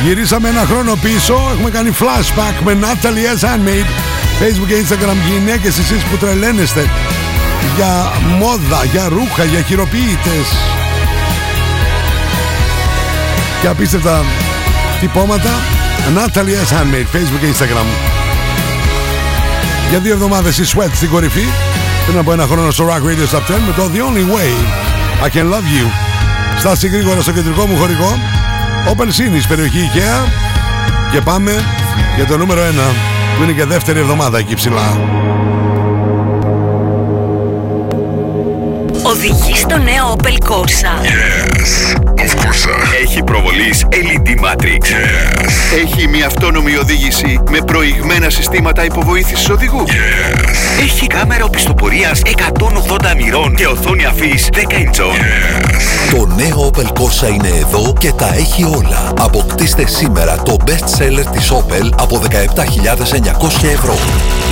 Γυρίσαμε 0.05 0.49
ένα 0.49 0.65
χρόνο 0.67 0.95
πίσω, 0.95 1.49
έχουμε 1.53 1.71
κάνει 1.71 1.91
flashback 2.01 2.63
με 2.65 2.79
Natalie 2.81 3.39
S. 3.39 3.45
Handmade. 3.45 3.89
Facebook 4.41 4.67
και 4.67 4.75
Instagram 4.85 5.17
γυναίκες 5.31 5.79
εσείς 5.79 6.03
που 6.03 6.17
τρελαίνεστε. 6.17 6.91
Για 7.77 8.13
μόδα, 8.39 8.85
για 8.93 9.09
ρούχα, 9.09 9.45
για 9.45 9.61
χειροποίητες. 9.61 10.47
Και 13.61 13.67
απίστευτα 13.67 14.25
τυπώματα. 15.01 15.51
Natalie 16.17 16.69
S. 16.69 16.75
Handmade 16.75 17.17
Facebook 17.17 17.41
και 17.41 17.47
Instagram. 17.47 17.87
Για 19.91 19.99
δύο 19.99 20.13
εβδομάδες 20.13 20.59
η 20.59 20.65
Sweat 20.75 20.91
στην 20.95 21.11
κορυφή. 21.11 21.45
Πριν 22.07 22.19
από 22.19 22.33
ένα 22.33 22.47
χρόνο 22.47 22.71
στο 22.71 22.87
Rock 22.89 23.03
Radio 23.09 23.37
Top 23.37 23.55
10 23.55 23.59
με 23.67 23.73
το 23.77 23.91
The 23.95 23.99
Only 23.99 24.37
Way. 24.37 24.53
I 25.27 25.37
Can 25.37 25.53
Love 25.53 25.85
You. 25.85 25.87
Στάση 26.59 26.89
γρήγορα 26.89 27.21
στο 27.21 27.33
κεντρικό 27.33 27.67
μου 27.67 27.77
χωρικό 27.77 28.19
Open 28.87 29.07
Sinis, 29.07 29.45
περιοχή 29.49 29.91
IKEA 29.95 30.29
και 31.13 31.21
πάμε 31.21 31.65
για 32.17 32.27
το 32.27 32.37
νούμερο 32.37 32.61
1 32.61 32.65
που 33.37 33.43
είναι 33.43 33.53
και 33.53 33.65
δεύτερη 33.65 33.99
εβδομάδα 33.99 34.39
εκεί 34.39 34.55
ψηλά. 34.55 34.99
Οδηγεί 39.03 39.57
στο 39.57 39.79
νέο 39.79 40.17
Opel 40.17 40.49
Corsa. 40.49 41.05
Yes, 41.05 42.04
of 42.45 42.67
course. 42.67 43.03
Έχει 43.03 43.23
προβολής 43.23 43.85
LED 43.91 44.29
Matrix. 44.29 44.83
Yes. 44.83 45.85
Έχει 45.85 46.09
μια 46.09 46.27
αυτόνομη 46.27 46.77
οδήγηση 46.77 47.41
με 47.51 47.59
προηγμένα 47.67 48.31
συστήματα 48.31 48.85
υποβοήθησης 48.85 49.49
οδηγού. 49.49 49.85
Yes. 49.87 50.83
Έχει 50.83 51.07
κάμερα 51.07 51.45
οπισθοπορίας 51.45 52.23
180 52.25 53.15
μοιρών 53.17 53.55
και 53.55 53.67
οθόνη 53.67 54.05
αφής 54.05 54.49
10 54.53 54.59
inch. 54.59 54.99
Το 56.11 56.27
νέο 56.27 56.71
Opel 56.71 56.87
Corsa 56.87 57.35
είναι 57.35 57.49
εδώ 57.49 57.93
και 57.99 58.13
τα 58.13 58.35
έχει 58.35 58.65
όλα. 58.65 59.13
Αποκτήστε 59.19 59.87
σήμερα 59.87 60.43
το 60.43 60.57
best 60.67 61.03
seller 61.03 61.27
της 61.33 61.53
Opel 61.53 61.91
από 61.99 62.23
17.900 62.31 63.69
ευρώ. 63.73 63.99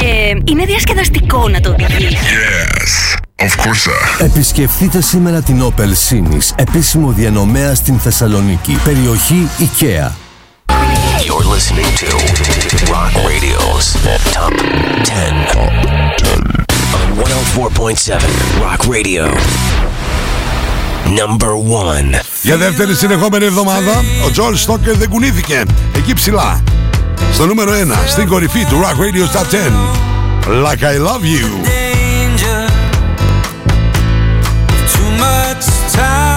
Και 0.01 0.43
είναι 0.45 0.65
διασκεδαστικό 0.65 1.49
να 1.49 1.61
το 1.61 1.71
οδηγείς. 1.71 2.19
Yes, 2.19 3.22
Of 3.43 3.57
course. 3.57 3.89
Επισκεφτείτε 4.19 5.01
σήμερα 5.01 5.41
την 5.43 5.63
Opel 5.63 6.11
Sinis, 6.11 6.51
επίσημο 6.55 7.11
διανομέα 7.11 7.75
στην 7.75 7.99
Θεσσαλονίκη, 7.99 8.79
περιοχή 8.85 9.49
IKEA. 9.59 10.11
You're 11.27 11.47
listening 11.55 11.91
to 12.03 12.09
Rock 12.93 13.13
Radio's 13.29 13.87
Top 14.35 14.53
10 15.05 15.63
on 15.63 15.73
104.7 17.99 18.21
Rock 18.65 18.81
Radio. 18.95 19.25
Number 21.21 21.53
one. 21.85 22.21
Για 22.43 22.57
δεύτερη 22.57 22.95
συνεχόμενη 22.95 23.45
εβδομάδα, 23.45 24.05
ο 24.27 24.31
Τζορ 24.31 24.57
Στόκερ 24.57 24.97
δεν 24.97 25.09
κουνήθηκε. 25.09 25.63
Εκεί 25.97 26.13
ψηλά. 26.13 26.63
Στο 27.33 27.47
νούμερο 27.47 27.73
1, 27.73 27.75
στην 28.07 28.29
κορυφή 28.29 28.65
του 28.65 28.81
Rock 28.83 28.97
Radio's 29.01 29.37
Top 29.37 29.47
10. 29.51 29.53
Like 30.47 30.83
I 30.83 30.99
love 30.99 31.25
you. 31.25 31.82
time. 35.93 36.32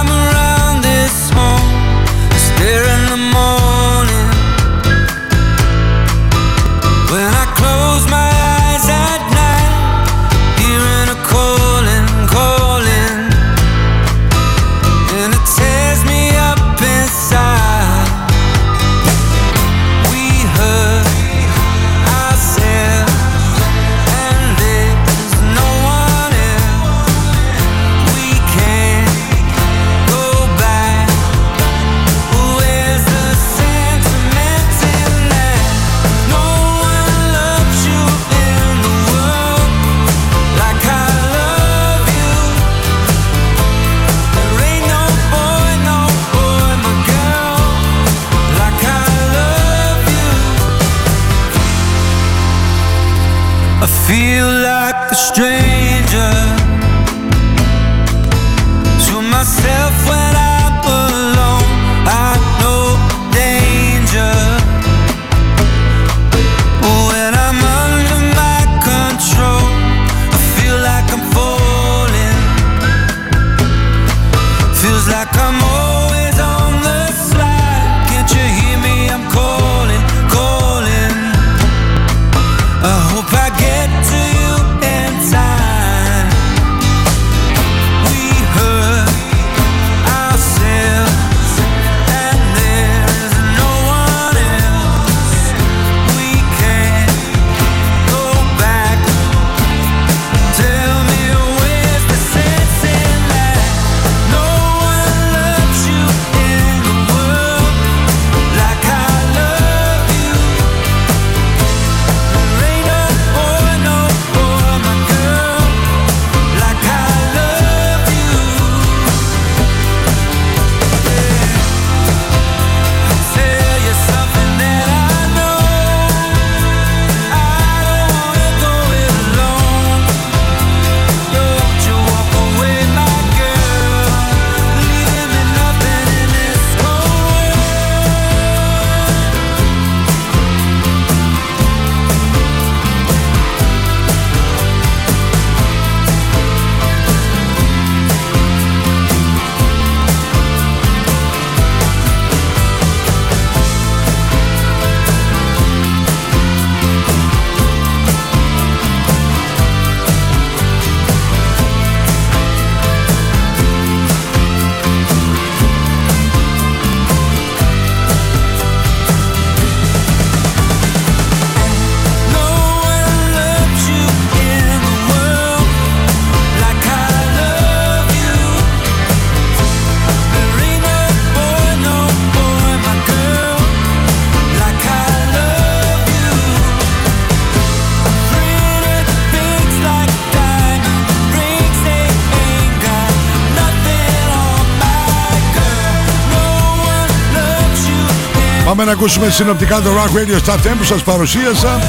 να 198.86 198.92
ακούσουμε 198.92 199.30
συνοπτικά 199.30 199.82
το 199.82 199.90
Rock 199.90 200.18
Radio 200.18 200.50
Start 200.50 200.72
10 200.72 200.76
που 200.78 200.84
σας 200.84 201.04
παρουσίασα 201.04 201.80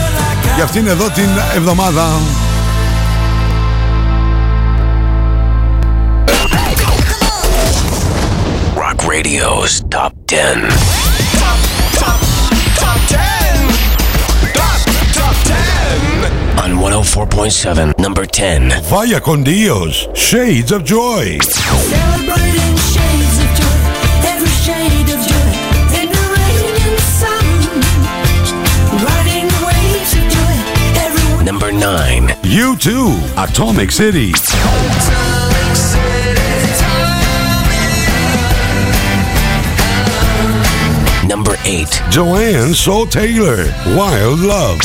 για 0.55 0.65
αυτήν 0.65 0.87
εδώ 0.87 1.11
την 1.11 1.29
εβδομάδα. 1.55 2.21
Rock 8.77 9.01
Radio's 9.13 9.83
Top 9.91 10.13
10 10.27 10.69
Top, 11.43 11.59
top, 12.01 12.21
top 12.83 13.01
10 13.09 13.19
Top, 14.61 14.79
top 15.19 15.37
10 15.45 16.65
On 16.65 16.71
104.7, 17.03 17.99
number 17.99 18.25
10 18.27 18.89
Vaya 18.91 19.21
con 19.21 19.45
Dios, 19.45 20.09
Shades 20.15 20.73
of 20.73 20.83
Joy 20.85 21.39
Number 31.47 31.71
9. 31.71 32.33
You 32.43 32.77
too, 32.77 33.17
Atomic 33.37 33.93
City. 33.93 34.33
Number 41.25 41.55
8. 41.65 42.03
Joanne 42.11 42.75
Soul 42.75 43.07
Taylor, 43.07 43.59
Wild 43.97 44.41
Love. 44.41 44.81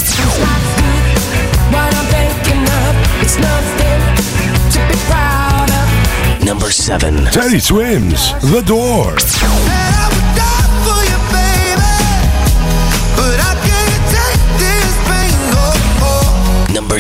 Number 6.46 6.70
7. 6.70 7.26
Teddy 7.32 7.58
Swims, 7.58 8.34
The 8.52 8.62
Door. 8.68 9.81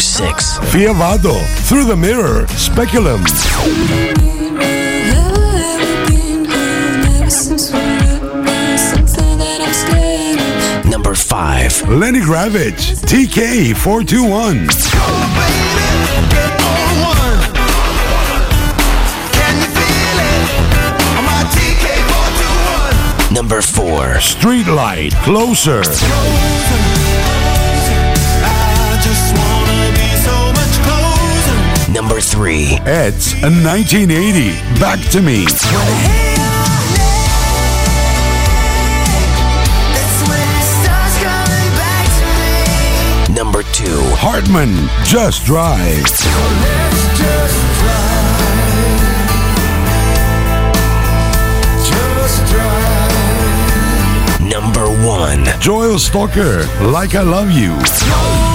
6. 0.01 0.59
Fiavado, 0.71 1.39
Through 1.67 1.85
the 1.85 1.95
Mirror, 1.95 2.47
Speculum. 2.47 3.21
Number 10.89 11.15
5. 11.15 11.89
Lenny 11.89 12.19
Gravitch, 12.19 12.95
TK421. 13.05 14.67
Number 23.31 23.61
4. 23.61 24.19
Streetlight, 24.19 25.13
Closer. 25.23 25.83
3. 32.21 32.79
It's 32.85 33.33
a 33.33 33.49
1980, 33.49 34.51
Back 34.79 34.99
to 35.11 35.21
Me. 35.21 35.45
Number 43.33 43.63
2. 43.63 43.85
Hartman, 44.17 44.89
Just 45.03 45.45
Drive. 45.45 46.05
Number 54.41 54.87
1. 55.05 55.45
Joel 55.59 55.97
Stalker, 55.97 56.65
Like 56.81 57.15
I 57.15 57.21
Love 57.21 57.51
You. 57.51 58.50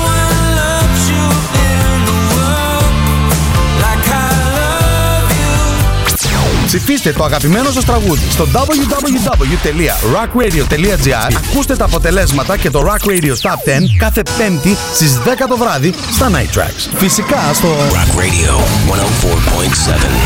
Ψηφίστε 6.67 7.13
το 7.13 7.25
αγαπημένο 7.25 7.71
σας 7.71 7.85
τραγούδι 7.85 8.31
στο 8.31 8.49
www.rockradio.gr 8.53 11.33
Ακούστε 11.37 11.77
τα 11.77 11.85
αποτελέσματα 11.85 12.57
και 12.57 12.71
το 12.71 12.85
Rock 12.87 13.01
Radio 13.09 13.23
Top 13.23 13.31
10 13.31 13.33
κάθε 13.99 14.23
πέμπτη 14.39 14.77
στις 14.95 15.19
10 15.25 15.29
το 15.49 15.57
βράδυ 15.57 15.95
στα 16.13 16.31
Night 16.31 16.51
Tracks. 16.59 16.89
Φυσικά 16.97 17.51
στο 17.55 17.69
Rock 17.69 18.19
Radio 18.19 18.61
104.7. 18.93 18.97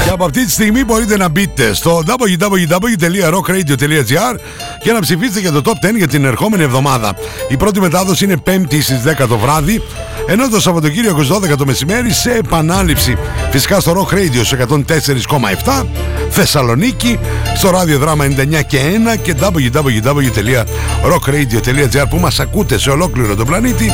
Και 0.04 0.10
από 0.10 0.24
αυτή 0.24 0.44
τη 0.44 0.50
στιγμή 0.50 0.84
μπορείτε 0.84 1.16
να 1.16 1.28
μπείτε 1.28 1.74
στο 1.74 2.02
www.rockradio.gr 2.06 4.36
και 4.82 4.92
να 4.92 5.00
ψηφίσετε 5.00 5.40
για 5.40 5.52
το 5.52 5.60
Top 5.64 5.74
10 5.86 5.94
για 5.96 6.08
την 6.08 6.24
ερχόμενη 6.24 6.62
εβδομάδα. 6.62 7.14
Η 7.48 7.56
πρώτη 7.56 7.80
μετάδοση 7.80 8.24
είναι 8.24 8.36
5η 8.46 8.82
στις 8.82 9.02
10 9.20 9.26
το 9.28 9.38
βράδυ, 9.38 9.82
ενώ 10.26 10.48
το 10.48 10.60
Σαββατοκύριακο 10.60 11.22
στις 11.22 11.36
12 11.36 11.56
το 11.56 11.66
μεσημέρι 11.66 12.12
σε 12.12 12.32
επανάληψη. 12.32 13.16
Φυσικά 13.50 13.80
στο 13.80 13.92
Rock 13.92 14.08
Radio 14.14 14.44
σε 14.44 14.66
104,7 14.68 15.86
Θεσσαλονίκη, 16.30 17.18
στο 17.56 17.70
ραδιοδράμα 17.70 18.24
99 18.24 18.62
και 18.66 18.78
1 19.14 19.18
και 19.22 19.34
www.rockradio.gr 19.40 22.04
που 22.10 22.18
μας 22.18 22.40
ακούτε 22.40 22.78
σε 22.78 22.90
ολόκληρο 22.90 23.36
τον 23.36 23.46
πλανήτη 23.46 23.92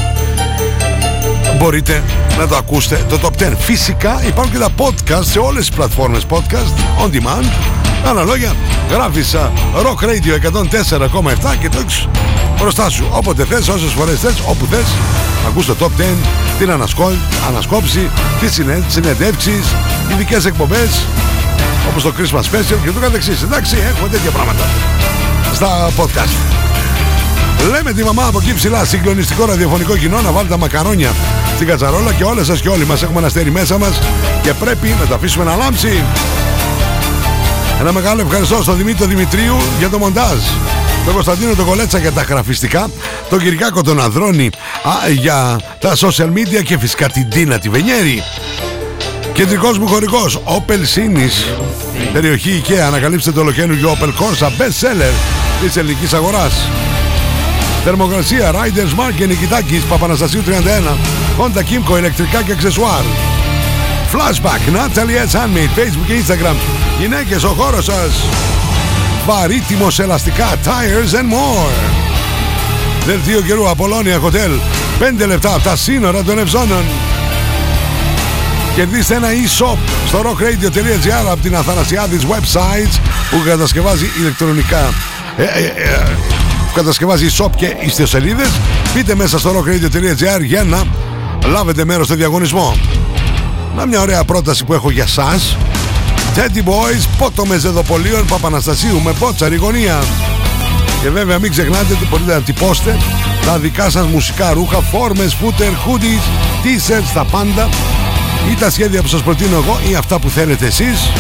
μπορείτε 1.58 2.02
να 2.38 2.46
το 2.46 2.56
ακούσετε 2.56 3.04
το 3.08 3.18
Top 3.22 3.30
10. 3.42 3.52
Φυσικά 3.58 4.22
υπάρχουν 4.26 4.52
και 4.52 4.58
τα 4.58 4.68
podcast 4.76 5.24
σε 5.24 5.38
όλες 5.38 5.66
τις 5.66 5.76
πλατφόρμες 5.76 6.26
podcast 6.30 7.04
on 7.04 7.10
demand. 7.10 7.44
Άλλα 8.06 8.22
λόγια, 8.22 8.56
γράφεις 8.90 9.34
α, 9.34 9.50
Rock 9.74 10.04
Radio 10.04 10.34
104,7 10.34 11.56
και 11.60 11.68
το 11.68 11.78
έχεις 11.78 12.08
μπροστά 12.58 12.90
σου. 12.90 13.06
Όποτε 13.10 13.44
θες, 13.44 13.68
όσες 13.68 13.92
φορές 13.92 14.20
θες, 14.20 14.42
όπου 14.46 14.66
θες, 14.66 14.86
ακούς 15.46 15.66
το 15.66 15.76
Top 15.80 15.90
10, 16.00 16.04
την 16.58 16.70
ανασκό... 16.70 17.12
ανασκόψη, 17.48 18.10
τις 18.40 18.52
συνε... 18.52 18.84
συνεντεύξεις, 18.88 19.74
ειδικές 20.12 20.44
εκπομπές, 20.44 21.06
όπως 21.90 22.02
το 22.02 22.12
Christmas 22.18 22.40
Special 22.40 22.76
και 22.84 22.90
το 22.90 23.00
καθεξής. 23.00 23.42
Εντάξει, 23.42 23.76
έχουμε 23.88 24.08
τέτοια 24.08 24.30
πράγματα 24.30 24.64
στα 25.54 25.90
podcast. 25.96 26.36
Λέμε 27.70 27.92
τη 27.92 28.04
μαμά 28.04 28.26
από 28.26 28.38
εκεί 28.42 28.54
ψηλά, 28.54 28.84
συγκλονιστικό 28.84 29.44
ραδιοφωνικό 29.44 29.96
κοινό, 29.96 30.20
να 30.20 30.32
βάλει 30.32 30.48
τα 30.48 30.58
μακαρόνια 30.58 31.12
στην 31.54 31.66
κατσαρόλα 31.66 32.12
και 32.12 32.24
όλες 32.24 32.46
σας 32.46 32.60
και 32.60 32.68
όλοι 32.68 32.86
μας 32.86 33.02
έχουμε 33.02 33.18
ένα 33.18 33.26
αστέρι 33.26 33.50
μέσα 33.50 33.78
μας 33.78 33.98
και 34.42 34.52
πρέπει 34.52 34.94
να 35.00 35.06
το 35.06 35.14
αφήσουμε 35.14 35.44
να 35.44 35.56
λάμψει. 35.56 36.04
Ένα 37.80 37.92
μεγάλο 37.92 38.20
ευχαριστώ 38.20 38.62
στον 38.62 38.76
Δημήτρη 38.76 39.06
Δημητρίου 39.06 39.56
για 39.78 39.88
το 39.88 39.98
μοντάζ. 39.98 40.38
Τον 41.06 41.14
Κωνσταντίνο 41.14 41.54
τον 41.54 41.66
Κολέτσα 41.66 41.98
για 41.98 42.12
τα 42.12 42.22
γραφιστικά, 42.22 42.90
τον 43.28 43.38
Κυριάκο 43.38 43.82
τον 43.82 44.00
Ανδρώνη 44.00 44.50
α, 44.82 45.10
για 45.10 45.60
τα 45.78 45.96
social 45.96 46.28
media 46.32 46.62
και 46.64 46.78
φυσικά 46.78 47.08
την 47.08 47.30
Τίνα 47.30 47.58
τη 47.58 47.68
Βενιέρη. 47.68 48.22
Κεντρικός 49.32 49.78
μου 49.78 49.86
χωρικός, 49.86 50.42
Opel 50.44 50.72
Sinis, 50.72 51.56
περιοχή 52.12 52.62
IKEA, 52.64 52.78
ανακαλύψτε 52.86 53.32
το 53.32 53.40
ολοκαίνουργιο 53.40 53.96
Opel 54.00 54.08
Corsa, 54.08 54.46
best 54.46 54.86
seller 54.86 55.12
της 55.62 55.76
ελληνικής 55.76 56.12
αγοράς. 56.12 56.52
Θερμοκρασία 57.84 58.52
Riders 58.52 59.00
Mark 59.00 59.26
Νικητάκης 59.26 59.82
Παπαναστασίου 59.82 60.42
31 60.46 60.50
Honda 61.38 61.58
Kimco 61.58 61.98
ηλεκτρικά 61.98 62.42
και 62.42 62.52
αξεσουάρ 62.52 63.02
Flashback 64.12 64.74
Natalie 64.74 65.30
S. 65.30 65.36
Handmade 65.36 65.78
Facebook 65.78 66.06
και 66.06 66.14
Instagram 66.26 66.56
Γυναίκες 67.00 67.44
ο 67.44 67.48
χώρος 67.48 67.84
σας 67.84 68.24
Βαρύτιμος 69.26 69.98
ελαστικά 69.98 70.46
Tires 70.64 71.14
and 71.14 71.32
more. 71.32 71.94
Δελτίο 73.06 73.40
καιρού 73.40 73.68
Απολώνια 73.68 74.20
Hotel. 74.20 74.60
5 75.22 75.26
λεπτά 75.26 75.54
από 75.54 75.62
τα 75.62 75.76
σύνορα 75.76 76.22
των 76.22 76.38
Ευζώνων. 76.38 76.84
Κερδίστε 78.74 79.14
ένα 79.14 79.28
e-shop 79.28 79.76
στο 80.06 80.18
rockradio.gr 80.18 81.30
από 81.30 81.42
την 81.42 81.56
Αθανασιάδης 81.56 82.22
websites 82.22 83.00
που 83.30 83.42
κατασκευάζει 83.44 84.10
ηλεκτρονικά. 84.18 84.92
Ε, 85.36 85.42
ε, 85.42 85.64
ε, 85.64 86.16
που 86.58 86.72
κατασκευάζει 86.74 87.26
shop 87.38 87.50
και 87.56 87.76
ιστοσελίδες. 87.80 88.50
Μπείτε 88.94 89.14
μέσα 89.14 89.38
στο 89.38 89.50
rockradio.gr 89.50 90.42
για 90.42 90.64
να 90.64 90.84
λάβετε 91.46 91.84
μέρος 91.84 92.06
στο 92.06 92.14
διαγωνισμό. 92.14 92.76
Να 93.76 93.86
μια 93.86 94.00
ωραία 94.00 94.24
πρόταση 94.24 94.64
που 94.64 94.72
έχω 94.72 94.90
για 94.90 95.06
σας 95.06 95.56
Teddy 96.34 96.62
Boys, 96.68 97.04
πότομες 97.18 97.64
εδωπολίων 97.64 98.26
Παπαναστασίου 98.26 99.00
με 99.00 99.12
πότσα 99.12 99.48
ρηγωνία 99.48 100.02
και 101.02 101.10
βέβαια 101.10 101.38
μην 101.38 101.50
ξεχνάτε 101.50 101.92
ότι 101.92 102.06
μπορείτε 102.10 102.34
να 102.34 102.40
τυπώσετε 102.40 102.96
τα 103.46 103.58
δικά 103.58 103.90
σας 103.90 104.06
μουσικά 104.06 104.52
ρούχα 104.52 104.80
φόρμες, 104.80 105.34
φούτερ, 105.34 105.68
hoodies, 105.68 106.22
t-shirts, 106.64 107.10
τα 107.14 107.24
πάντα. 107.24 107.68
Ή 108.50 108.54
τα 108.54 108.70
σχέδια 108.70 109.02
που 109.02 109.08
σας 109.08 109.22
προτείνω 109.22 109.56
εγώ 109.56 109.80
ή 109.90 109.94
αυτά 109.94 110.18
που 110.18 110.30
θέλετε 110.30 110.66
εσείς 110.66 111.10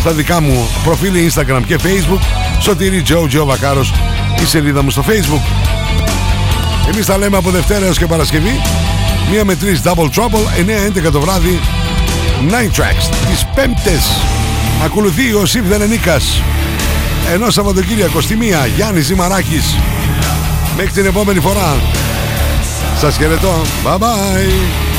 στα 0.00 0.10
δικά 0.10 0.40
μου 0.40 0.68
προφίλ 0.84 1.12
Instagram 1.28 1.62
και 1.66 1.78
Facebook. 1.82 2.20
Σωτήρι 2.60 3.02
Τζο 3.02 3.26
Τζο 3.26 3.44
Βακάρος 3.44 3.92
η 4.42 4.46
σελίδα 4.46 4.82
μου 4.82 4.90
στο 4.90 5.04
Facebook. 5.08 5.42
Εμείς 6.92 7.06
τα 7.06 7.18
λέμε 7.18 7.36
από 7.36 7.50
Δευτέρα 7.50 7.86
έως 7.86 7.98
και 7.98 8.06
Παρασκευή. 8.06 8.60
Μία 9.30 9.44
με 9.44 9.54
τρεις 9.56 9.80
Double 9.84 10.08
Trouble 10.14 11.06
9-11 11.06 11.10
το 11.12 11.20
βράδυ 11.20 11.60
Nine 12.50 12.80
Tracks 12.80 13.14
τις 13.28 13.46
πέμπτες. 13.54 14.10
Ακολουθεί 14.84 15.32
ο 15.32 15.46
Σιβ 15.46 15.66
Δενενίκας 15.66 16.42
Ενώ 17.32 17.50
Σαββατοκύριακο 17.50 18.20
στη 18.20 18.36
μία 18.36 18.66
Γιάννης 18.66 19.06
Ζημαράκης. 19.06 19.76
Μέχρι 20.76 20.92
την 20.92 21.06
επόμενη 21.06 21.40
φορά. 21.40 21.80
Σας 23.00 23.16
χαιρετώ. 23.16 23.62
Bye 23.84 23.98
bye 23.98 24.91